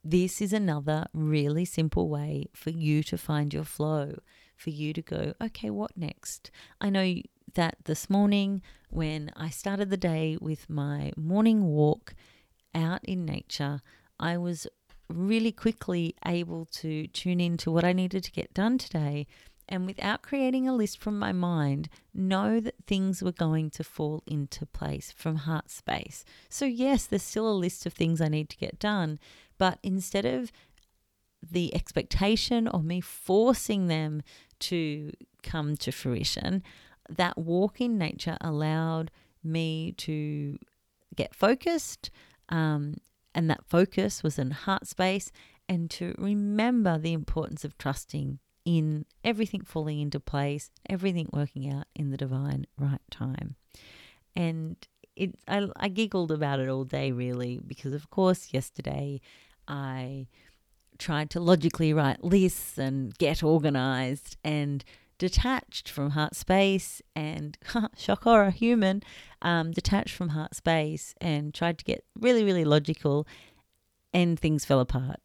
this 0.04 0.42
is 0.42 0.54
another 0.54 1.08
really 1.14 1.66
simple 1.66 2.08
way 2.08 2.46
for 2.54 2.70
you 2.70 3.04
to 3.04 3.18
find 3.18 3.54
your 3.54 3.64
flow, 3.64 4.16
for 4.56 4.70
you 4.70 4.94
to 4.94 5.02
go, 5.02 5.34
okay, 5.42 5.70
what 5.70 5.98
next? 5.98 6.52
I 6.80 6.90
know 6.90 7.16
that 7.54 7.78
this 7.86 8.10
morning 8.10 8.62
when 8.90 9.32
I 9.36 9.50
started 9.50 9.90
the 9.90 9.98
day 9.98 10.38
with 10.40 10.70
my 10.70 11.12
morning 11.18 11.66
walk 11.66 12.16
out 12.74 13.04
in 13.04 13.26
nature, 13.26 13.82
I 14.20 14.38
was 14.38 14.68
really 15.10 15.52
quickly 15.52 16.16
able 16.26 16.66
to 16.66 17.08
tune 17.08 17.40
into 17.40 17.72
what 17.72 17.84
I 17.84 17.94
needed 17.94 18.24
to 18.24 18.32
get 18.32 18.54
done 18.54 18.78
today 18.78 19.28
and 19.68 19.86
without 19.86 20.22
creating 20.22 20.68
a 20.68 20.76
list 20.76 21.00
from 21.00 21.18
my 21.18 21.32
mind, 21.32 21.90
know 22.14 22.60
that 22.60 22.86
things 22.86 23.24
were 23.24 23.32
going 23.32 23.70
to 23.72 23.84
fall 23.84 24.24
into 24.28 24.66
place 24.66 25.12
from 25.12 25.38
heart 25.38 25.72
space. 25.72 26.24
So, 26.50 26.66
yes, 26.66 27.06
there's 27.06 27.24
still 27.24 27.50
a 27.50 27.54
list 27.54 27.86
of 27.86 27.94
things 27.94 28.22
I 28.22 28.28
need 28.28 28.50
to 28.50 28.58
get 28.58 28.80
done, 28.80 29.20
but 29.58 29.80
instead 29.82 30.26
of 30.26 30.52
the 31.52 31.74
expectation 31.76 32.68
of 32.68 32.84
me 32.84 33.02
forcing 33.02 33.88
them 33.88 34.22
to 34.60 35.12
come 35.44 35.76
to 35.78 35.92
fruition, 35.92 36.64
that 37.10 37.38
walk 37.38 37.80
in 37.80 37.98
nature 37.98 38.38
allowed 38.42 39.12
me 39.44 39.94
to 39.98 40.58
get 41.16 41.36
focused. 41.36 42.10
Um, 42.50 42.96
and 43.34 43.50
that 43.50 43.66
focus 43.66 44.24
was 44.24 44.40
in 44.40 44.52
heart 44.52 44.88
space 44.88 45.32
and 45.68 45.90
to 45.92 46.16
remember 46.18 46.98
the 46.98 47.14
importance 47.14 47.66
of 47.66 47.78
trusting 47.78 48.40
in 48.64 49.06
everything 49.24 49.62
falling 49.62 50.00
into 50.00 50.20
place, 50.20 50.72
everything 50.90 51.30
working 51.32 51.72
out 51.72 51.86
in 51.96 52.10
the 52.10 52.18
divine 52.18 52.66
right 52.78 53.02
time. 53.12 53.56
And 54.36 54.76
it, 55.16 55.36
I, 55.48 55.68
I 55.78 55.88
giggled 55.90 56.32
about 56.32 56.60
it 56.60 56.70
all 56.70 56.84
day, 56.84 57.12
really, 57.12 57.60
because 57.66 57.94
of 57.94 58.10
course, 58.10 58.54
yesterday 58.54 59.22
I 59.68 60.28
tried 61.00 61.30
to 61.32 61.40
logically 61.40 61.94
write 61.94 62.24
lists 62.24 62.78
and 62.78 63.18
get 63.18 63.44
organized 63.44 64.38
and 64.44 64.84
detached 65.18 65.90
from 65.90 66.12
heart 66.12 66.36
space 66.36 67.02
and 67.16 67.58
shock 67.98 68.24
horror 68.24 68.50
human 68.50 69.02
um, 69.42 69.72
detached 69.72 70.14
from 70.16 70.30
heart 70.30 70.56
space 70.56 71.16
and 71.22 71.54
tried 71.54 71.78
to 71.78 71.86
get 71.86 72.04
really 72.20 72.44
really 72.44 72.66
logical 72.66 73.26
and 74.14 74.40
things 74.40 74.66
fell 74.66 74.80
apart 74.80 75.20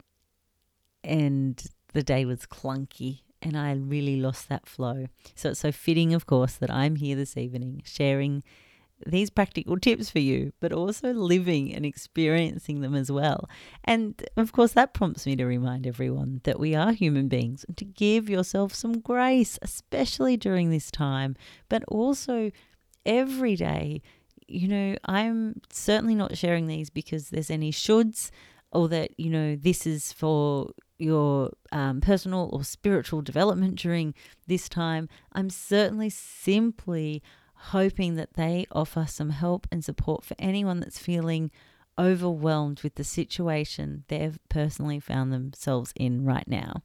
and 1.02 1.64
the 1.92 2.02
day 2.02 2.24
was 2.24 2.46
clunky 2.46 3.20
and 3.42 3.56
I 3.56 3.72
really 3.72 4.16
lost 4.16 4.48
that 4.48 4.66
flow. 4.66 5.06
So 5.34 5.50
it's 5.50 5.60
so 5.60 5.72
fitting, 5.72 6.12
of 6.12 6.26
course, 6.26 6.54
that 6.56 6.70
I'm 6.70 6.96
here 6.96 7.16
this 7.16 7.36
evening 7.36 7.82
sharing 7.84 8.42
these 9.06 9.30
practical 9.30 9.78
tips 9.78 10.10
for 10.10 10.18
you, 10.18 10.52
but 10.60 10.72
also 10.72 11.12
living 11.12 11.74
and 11.74 11.84
experiencing 11.84 12.80
them 12.80 12.94
as 12.94 13.10
well. 13.10 13.48
And 13.84 14.22
of 14.36 14.52
course, 14.52 14.72
that 14.72 14.94
prompts 14.94 15.26
me 15.26 15.36
to 15.36 15.44
remind 15.44 15.86
everyone 15.86 16.40
that 16.44 16.60
we 16.60 16.74
are 16.74 16.92
human 16.92 17.28
beings 17.28 17.64
and 17.64 17.76
to 17.76 17.84
give 17.84 18.28
yourself 18.28 18.74
some 18.74 19.00
grace, 19.00 19.58
especially 19.62 20.36
during 20.36 20.70
this 20.70 20.90
time, 20.90 21.36
but 21.68 21.84
also 21.88 22.50
every 23.04 23.56
day. 23.56 24.02
You 24.46 24.68
know, 24.68 24.96
I'm 25.04 25.60
certainly 25.70 26.14
not 26.14 26.36
sharing 26.36 26.66
these 26.66 26.90
because 26.90 27.30
there's 27.30 27.50
any 27.50 27.70
shoulds 27.70 28.30
or 28.72 28.88
that, 28.88 29.18
you 29.18 29.30
know, 29.30 29.56
this 29.56 29.86
is 29.86 30.12
for 30.12 30.70
your 30.98 31.50
um, 31.72 32.00
personal 32.00 32.50
or 32.52 32.62
spiritual 32.62 33.22
development 33.22 33.76
during 33.76 34.14
this 34.46 34.68
time. 34.68 35.08
I'm 35.32 35.50
certainly 35.50 36.10
simply 36.10 37.22
hoping 37.64 38.16
that 38.16 38.34
they 38.34 38.66
offer 38.72 39.06
some 39.06 39.30
help 39.30 39.66
and 39.70 39.84
support 39.84 40.24
for 40.24 40.34
anyone 40.38 40.80
that's 40.80 40.98
feeling 40.98 41.50
overwhelmed 41.98 42.82
with 42.82 42.94
the 42.94 43.04
situation 43.04 44.04
they've 44.08 44.38
personally 44.48 44.98
found 44.98 45.32
themselves 45.32 45.92
in 45.94 46.24
right 46.24 46.48
now. 46.48 46.82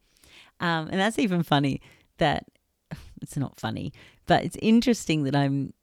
Um, 0.60 0.90
and 0.90 1.00
that's 1.00 1.20
even 1.20 1.44
funny 1.44 1.82
that 2.18 2.46
it's 3.22 3.38
not 3.38 3.60
funny, 3.60 3.94
but 4.26 4.44
it's 4.44 4.58
interesting 4.62 5.24
that 5.24 5.36
I'm 5.36 5.74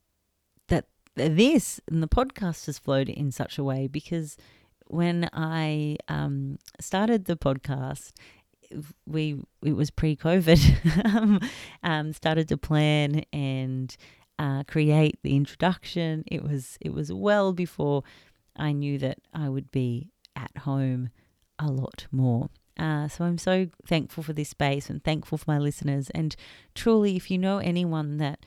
that 0.67 0.85
this 1.15 1.79
and 1.89 2.03
the 2.03 2.07
podcast 2.07 2.67
has 2.67 2.77
flowed 2.77 3.09
in 3.09 3.31
such 3.31 3.57
a 3.57 3.63
way 3.63 3.87
because 3.87 4.37
when 4.87 5.29
I 5.33 5.97
um, 6.07 6.59
started 6.79 7.25
the 7.25 7.35
podcast, 7.35 8.11
we 9.05 9.41
it 9.63 9.73
was 9.73 9.89
pre-COVID. 9.89 11.49
Um, 11.83 12.13
started 12.13 12.47
to 12.47 12.57
plan 12.57 13.25
and 13.33 13.95
uh, 14.39 14.63
create 14.63 15.19
the 15.23 15.35
introduction. 15.35 16.23
It 16.27 16.43
was 16.43 16.77
it 16.81 16.93
was 16.93 17.11
well 17.11 17.53
before 17.53 18.03
I 18.55 18.71
knew 18.71 18.97
that 18.99 19.19
I 19.33 19.49
would 19.49 19.71
be 19.71 20.09
at 20.35 20.55
home 20.59 21.09
a 21.59 21.67
lot 21.67 22.07
more. 22.11 22.49
Uh, 22.77 23.07
so 23.07 23.23
I'm 23.23 23.37
so 23.37 23.67
thankful 23.85 24.23
for 24.23 24.33
this 24.33 24.49
space 24.49 24.89
and 24.89 25.03
thankful 25.03 25.37
for 25.37 25.45
my 25.51 25.59
listeners. 25.59 26.09
And 26.11 26.35
truly, 26.73 27.15
if 27.15 27.29
you 27.29 27.37
know 27.37 27.59
anyone 27.59 28.17
that 28.17 28.45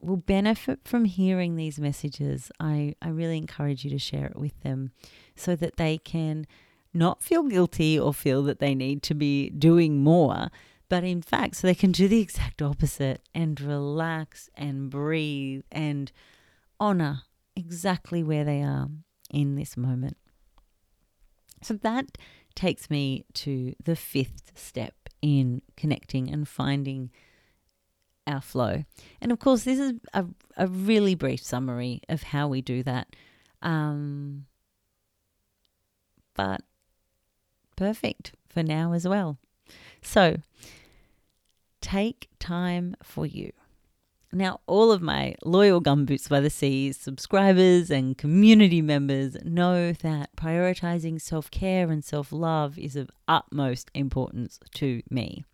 will 0.00 0.18
benefit 0.18 0.80
from 0.84 1.06
hearing 1.06 1.56
these 1.56 1.78
messages, 1.78 2.52
I, 2.60 2.94
I 3.00 3.08
really 3.08 3.38
encourage 3.38 3.84
you 3.84 3.90
to 3.90 3.98
share 3.98 4.26
it 4.26 4.36
with 4.36 4.60
them 4.60 4.92
so 5.34 5.56
that 5.56 5.76
they 5.76 5.96
can 5.98 6.46
not 6.92 7.22
feel 7.22 7.42
guilty 7.44 7.98
or 7.98 8.12
feel 8.12 8.42
that 8.44 8.60
they 8.60 8.74
need 8.74 9.02
to 9.04 9.14
be 9.14 9.50
doing 9.50 10.02
more, 10.02 10.48
but 10.88 11.04
in 11.04 11.22
fact, 11.22 11.56
so 11.56 11.66
they 11.66 11.74
can 11.74 11.92
do 11.92 12.08
the 12.08 12.20
exact 12.20 12.60
opposite 12.62 13.22
and 13.34 13.60
relax 13.60 14.50
and 14.54 14.90
breathe 14.90 15.62
and 15.72 16.12
honor 16.78 17.22
exactly 17.56 18.22
where 18.22 18.44
they 18.44 18.62
are 18.62 18.88
in 19.30 19.54
this 19.54 19.76
moment. 19.76 20.16
So 21.62 21.74
that 21.74 22.18
takes 22.54 22.90
me 22.90 23.24
to 23.34 23.74
the 23.82 23.96
fifth 23.96 24.52
step 24.54 24.94
in 25.22 25.62
connecting 25.76 26.30
and 26.30 26.46
finding 26.46 27.10
our 28.26 28.40
flow. 28.40 28.84
And 29.20 29.32
of 29.32 29.38
course, 29.38 29.64
this 29.64 29.78
is 29.78 29.94
a, 30.12 30.26
a 30.56 30.66
really 30.66 31.14
brief 31.14 31.42
summary 31.42 32.02
of 32.08 32.22
how 32.22 32.48
we 32.48 32.60
do 32.60 32.82
that. 32.82 33.08
Um, 33.62 34.46
but 36.34 36.62
perfect 37.76 38.32
for 38.48 38.62
now 38.62 38.92
as 38.92 39.08
well. 39.08 39.38
So 40.04 40.36
take 41.80 42.28
time 42.38 42.94
for 43.02 43.26
you. 43.26 43.52
Now, 44.32 44.60
all 44.66 44.90
of 44.90 45.00
my 45.00 45.36
loyal 45.44 45.80
Gumboots 45.80 46.28
by 46.28 46.40
the 46.40 46.50
Seas 46.50 46.96
subscribers 46.96 47.88
and 47.88 48.18
community 48.18 48.82
members 48.82 49.36
know 49.44 49.92
that 49.92 50.34
prioritizing 50.36 51.20
self 51.20 51.50
care 51.50 51.90
and 51.90 52.04
self 52.04 52.32
love 52.32 52.76
is 52.76 52.96
of 52.96 53.10
utmost 53.28 53.90
importance 53.94 54.58
to 54.74 55.02
me. 55.08 55.44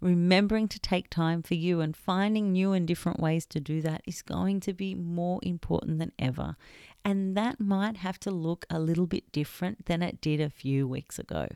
Remembering 0.00 0.66
to 0.68 0.80
take 0.80 1.08
time 1.08 1.42
for 1.42 1.54
you 1.54 1.80
and 1.80 1.96
finding 1.96 2.52
new 2.52 2.72
and 2.72 2.88
different 2.88 3.20
ways 3.20 3.46
to 3.46 3.60
do 3.60 3.80
that 3.82 4.02
is 4.04 4.20
going 4.20 4.60
to 4.60 4.72
be 4.72 4.94
more 4.94 5.38
important 5.42 6.00
than 6.00 6.12
ever. 6.18 6.56
And 7.04 7.36
that 7.36 7.60
might 7.60 7.98
have 7.98 8.18
to 8.20 8.30
look 8.30 8.66
a 8.68 8.80
little 8.80 9.06
bit 9.06 9.30
different 9.30 9.86
than 9.86 10.02
it 10.02 10.20
did 10.20 10.40
a 10.40 10.50
few 10.50 10.88
weeks 10.88 11.18
ago. 11.18 11.48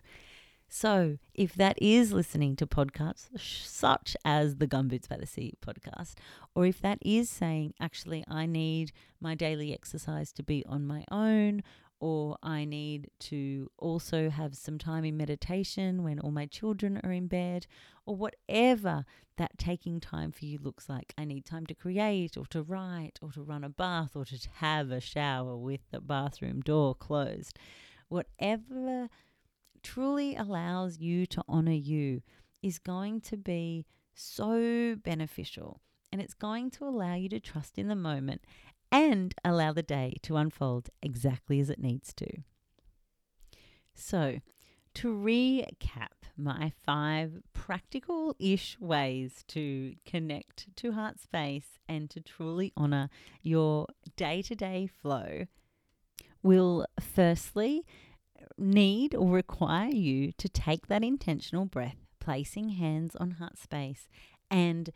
So, 0.68 1.16
if 1.34 1.54
that 1.54 1.80
is 1.80 2.12
listening 2.12 2.54
to 2.56 2.66
podcasts 2.66 3.28
such 3.40 4.16
as 4.22 4.56
the 4.56 4.66
Gumboots 4.66 5.08
by 5.08 5.16
the 5.16 5.26
Sea 5.26 5.54
podcast, 5.64 6.14
or 6.54 6.66
if 6.66 6.80
that 6.82 6.98
is 7.00 7.30
saying, 7.30 7.72
actually, 7.80 8.22
I 8.28 8.44
need 8.44 8.92
my 9.18 9.34
daily 9.34 9.72
exercise 9.72 10.30
to 10.32 10.42
be 10.42 10.64
on 10.66 10.86
my 10.86 11.04
own, 11.10 11.62
or 12.00 12.36
I 12.42 12.66
need 12.66 13.10
to 13.20 13.70
also 13.78 14.28
have 14.28 14.54
some 14.54 14.78
time 14.78 15.06
in 15.06 15.16
meditation 15.16 16.04
when 16.04 16.20
all 16.20 16.30
my 16.30 16.44
children 16.46 17.00
are 17.02 17.12
in 17.12 17.28
bed, 17.28 17.66
or 18.04 18.14
whatever 18.14 19.06
that 19.38 19.56
taking 19.56 20.00
time 20.00 20.32
for 20.32 20.44
you 20.44 20.58
looks 20.62 20.88
like. 20.88 21.14
I 21.16 21.24
need 21.24 21.46
time 21.46 21.64
to 21.66 21.74
create, 21.74 22.36
or 22.36 22.44
to 22.46 22.62
write, 22.62 23.18
or 23.22 23.32
to 23.32 23.42
run 23.42 23.64
a 23.64 23.70
bath, 23.70 24.14
or 24.14 24.26
to 24.26 24.38
have 24.56 24.90
a 24.90 25.00
shower 25.00 25.56
with 25.56 25.80
the 25.90 26.00
bathroom 26.00 26.60
door 26.60 26.94
closed. 26.94 27.58
Whatever 28.08 29.08
truly 29.82 30.36
allows 30.36 30.98
you 30.98 31.26
to 31.26 31.42
honor 31.48 31.72
you 31.72 32.22
is 32.62 32.78
going 32.78 33.20
to 33.22 33.36
be 33.36 33.86
so 34.14 34.96
beneficial 34.96 35.80
and 36.10 36.20
it's 36.20 36.34
going 36.34 36.70
to 36.72 36.84
allow 36.84 37.14
you 37.14 37.28
to 37.28 37.40
trust 37.40 37.78
in 37.78 37.88
the 37.88 37.94
moment 37.94 38.42
and 38.90 39.34
allow 39.44 39.72
the 39.72 39.82
day 39.82 40.16
to 40.22 40.36
unfold 40.36 40.88
exactly 41.02 41.60
as 41.60 41.70
it 41.70 41.78
needs 41.78 42.14
to. 42.14 42.26
So, 43.94 44.40
to 44.94 45.14
recap 45.14 46.24
my 46.36 46.72
five 46.84 47.42
practical 47.52 48.34
ish 48.38 48.78
ways 48.80 49.44
to 49.48 49.94
connect 50.06 50.74
to 50.76 50.92
heart 50.92 51.20
space 51.20 51.78
and 51.88 52.08
to 52.10 52.20
truly 52.20 52.72
honor 52.76 53.10
your 53.42 53.86
day 54.16 54.42
to 54.42 54.54
day 54.54 54.86
flow 54.86 55.46
will 56.42 56.86
firstly 57.00 57.84
need 58.56 59.14
or 59.14 59.30
require 59.30 59.90
you 59.90 60.32
to 60.32 60.48
take 60.48 60.86
that 60.88 61.04
intentional 61.04 61.64
breath, 61.64 61.96
placing 62.20 62.70
hands 62.70 63.16
on 63.16 63.32
heart 63.32 63.58
space 63.58 64.08
and 64.50 64.90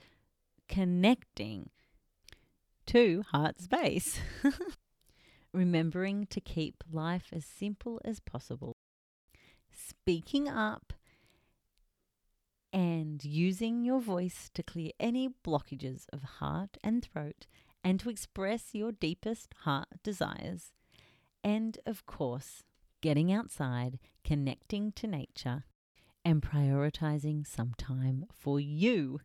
connecting 0.69 1.71
to 2.87 3.23
heart 3.31 3.61
space. 3.61 4.21
Remembering 5.53 6.27
to 6.27 6.41
keep 6.41 6.83
life 6.91 7.29
as 7.33 7.45
simple 7.45 8.01
as 8.05 8.21
possible. 8.21 8.77
speaking 9.75 10.49
up 10.49 10.93
and 12.73 13.25
using 13.25 13.85
your 13.85 14.01
voice 14.01 14.51
to 14.55 14.63
clear 14.63 14.91
any 14.99 15.29
blockages 15.45 16.07
of 16.13 16.23
heart 16.41 16.79
and 16.83 17.03
throat 17.03 17.47
and 17.85 18.01
to 18.01 18.09
express 18.09 18.75
your 18.75 18.93
deepest 18.93 19.55
heart 19.61 19.89
desires. 20.03 20.73
And 21.45 21.79
of 21.85 22.07
course, 22.07 22.63
getting 23.03 23.31
outside, 23.31 23.99
connecting 24.25 24.93
to 24.93 25.07
nature, 25.07 25.65
and 26.25 26.41
prioritizing 26.41 27.47
some 27.47 27.75
time 27.77 28.25
for 28.33 28.59
you. 28.59 29.21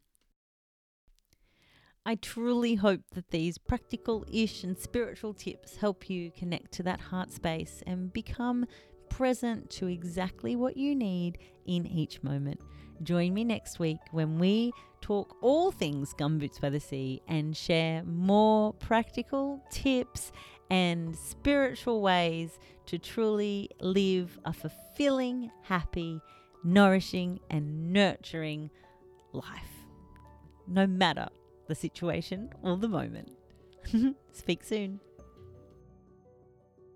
I 2.06 2.16
truly 2.16 2.76
hope 2.76 3.02
that 3.16 3.32
these 3.32 3.58
practical 3.58 4.26
ish 4.32 4.64
and 4.64 4.78
spiritual 4.78 5.34
tips 5.34 5.78
help 5.78 6.10
you 6.10 6.32
connect 6.32 6.72
to 6.74 6.84
that 6.84 7.00
heart 7.02 7.32
space 7.32 7.84
and 7.86 8.12
become 8.12 8.66
present 9.10 9.70
to 9.72 9.88
exactly 9.88 10.56
what 10.56 10.78
you 10.78 10.96
need 10.96 11.38
in 11.66 11.86
each 11.86 12.24
moment. 12.24 12.60
Join 13.04 13.34
me 13.34 13.44
next 13.44 13.78
week 13.78 14.00
when 14.12 14.40
we 14.40 14.72
talk 15.02 15.36
all 15.42 15.72
things 15.72 16.14
Gumboots 16.18 16.60
by 16.60 16.70
the 16.70 16.80
Sea 16.80 17.22
and 17.28 17.56
share 17.56 18.04
more 18.04 18.74
practical 18.74 19.62
tips 19.70 20.32
and 20.70 21.16
spiritual 21.16 22.02
ways 22.02 22.60
to 22.88 22.98
truly 22.98 23.70
live 23.80 24.40
a 24.46 24.54
fulfilling, 24.54 25.52
happy, 25.64 26.22
nourishing, 26.64 27.40
and 27.50 27.92
nurturing 27.94 28.70
life, 29.34 29.86
no 30.68 30.88
matter 30.88 31.28
the 31.68 31.76
situation 31.76 32.50
or 32.64 32.78
the 32.78 32.88
moment. 32.88 33.32
Speak 34.32 34.64
soon. 34.64 35.00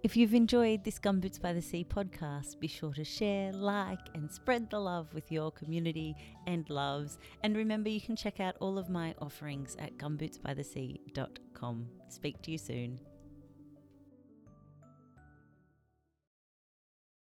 If 0.04 0.18
you've 0.18 0.34
enjoyed 0.34 0.84
this 0.84 0.98
Gumboots 0.98 1.40
by 1.40 1.54
the 1.54 1.62
Sea 1.62 1.86
podcast, 1.88 2.60
be 2.60 2.68
sure 2.68 2.92
to 2.94 3.04
share, 3.04 3.54
like, 3.54 4.00
and 4.16 4.32
spread 4.32 4.68
the 4.72 4.80
love 4.80 5.14
with 5.14 5.32
your 5.32 5.52
community 5.52 6.16
and 6.48 6.68
loves. 6.72 7.20
And 7.44 7.56
remember, 7.56 7.88
you 7.90 8.02
can 8.02 8.16
check 8.16 8.40
out 8.40 8.56
all 8.60 8.80
of 8.80 8.90
my 8.90 9.14
offerings 9.22 9.78
at 9.78 9.98
gumbootsbythesea.com. 9.98 11.88
Speak 12.10 12.42
to 12.42 12.52
you 12.52 12.58
soon. 12.58 13.00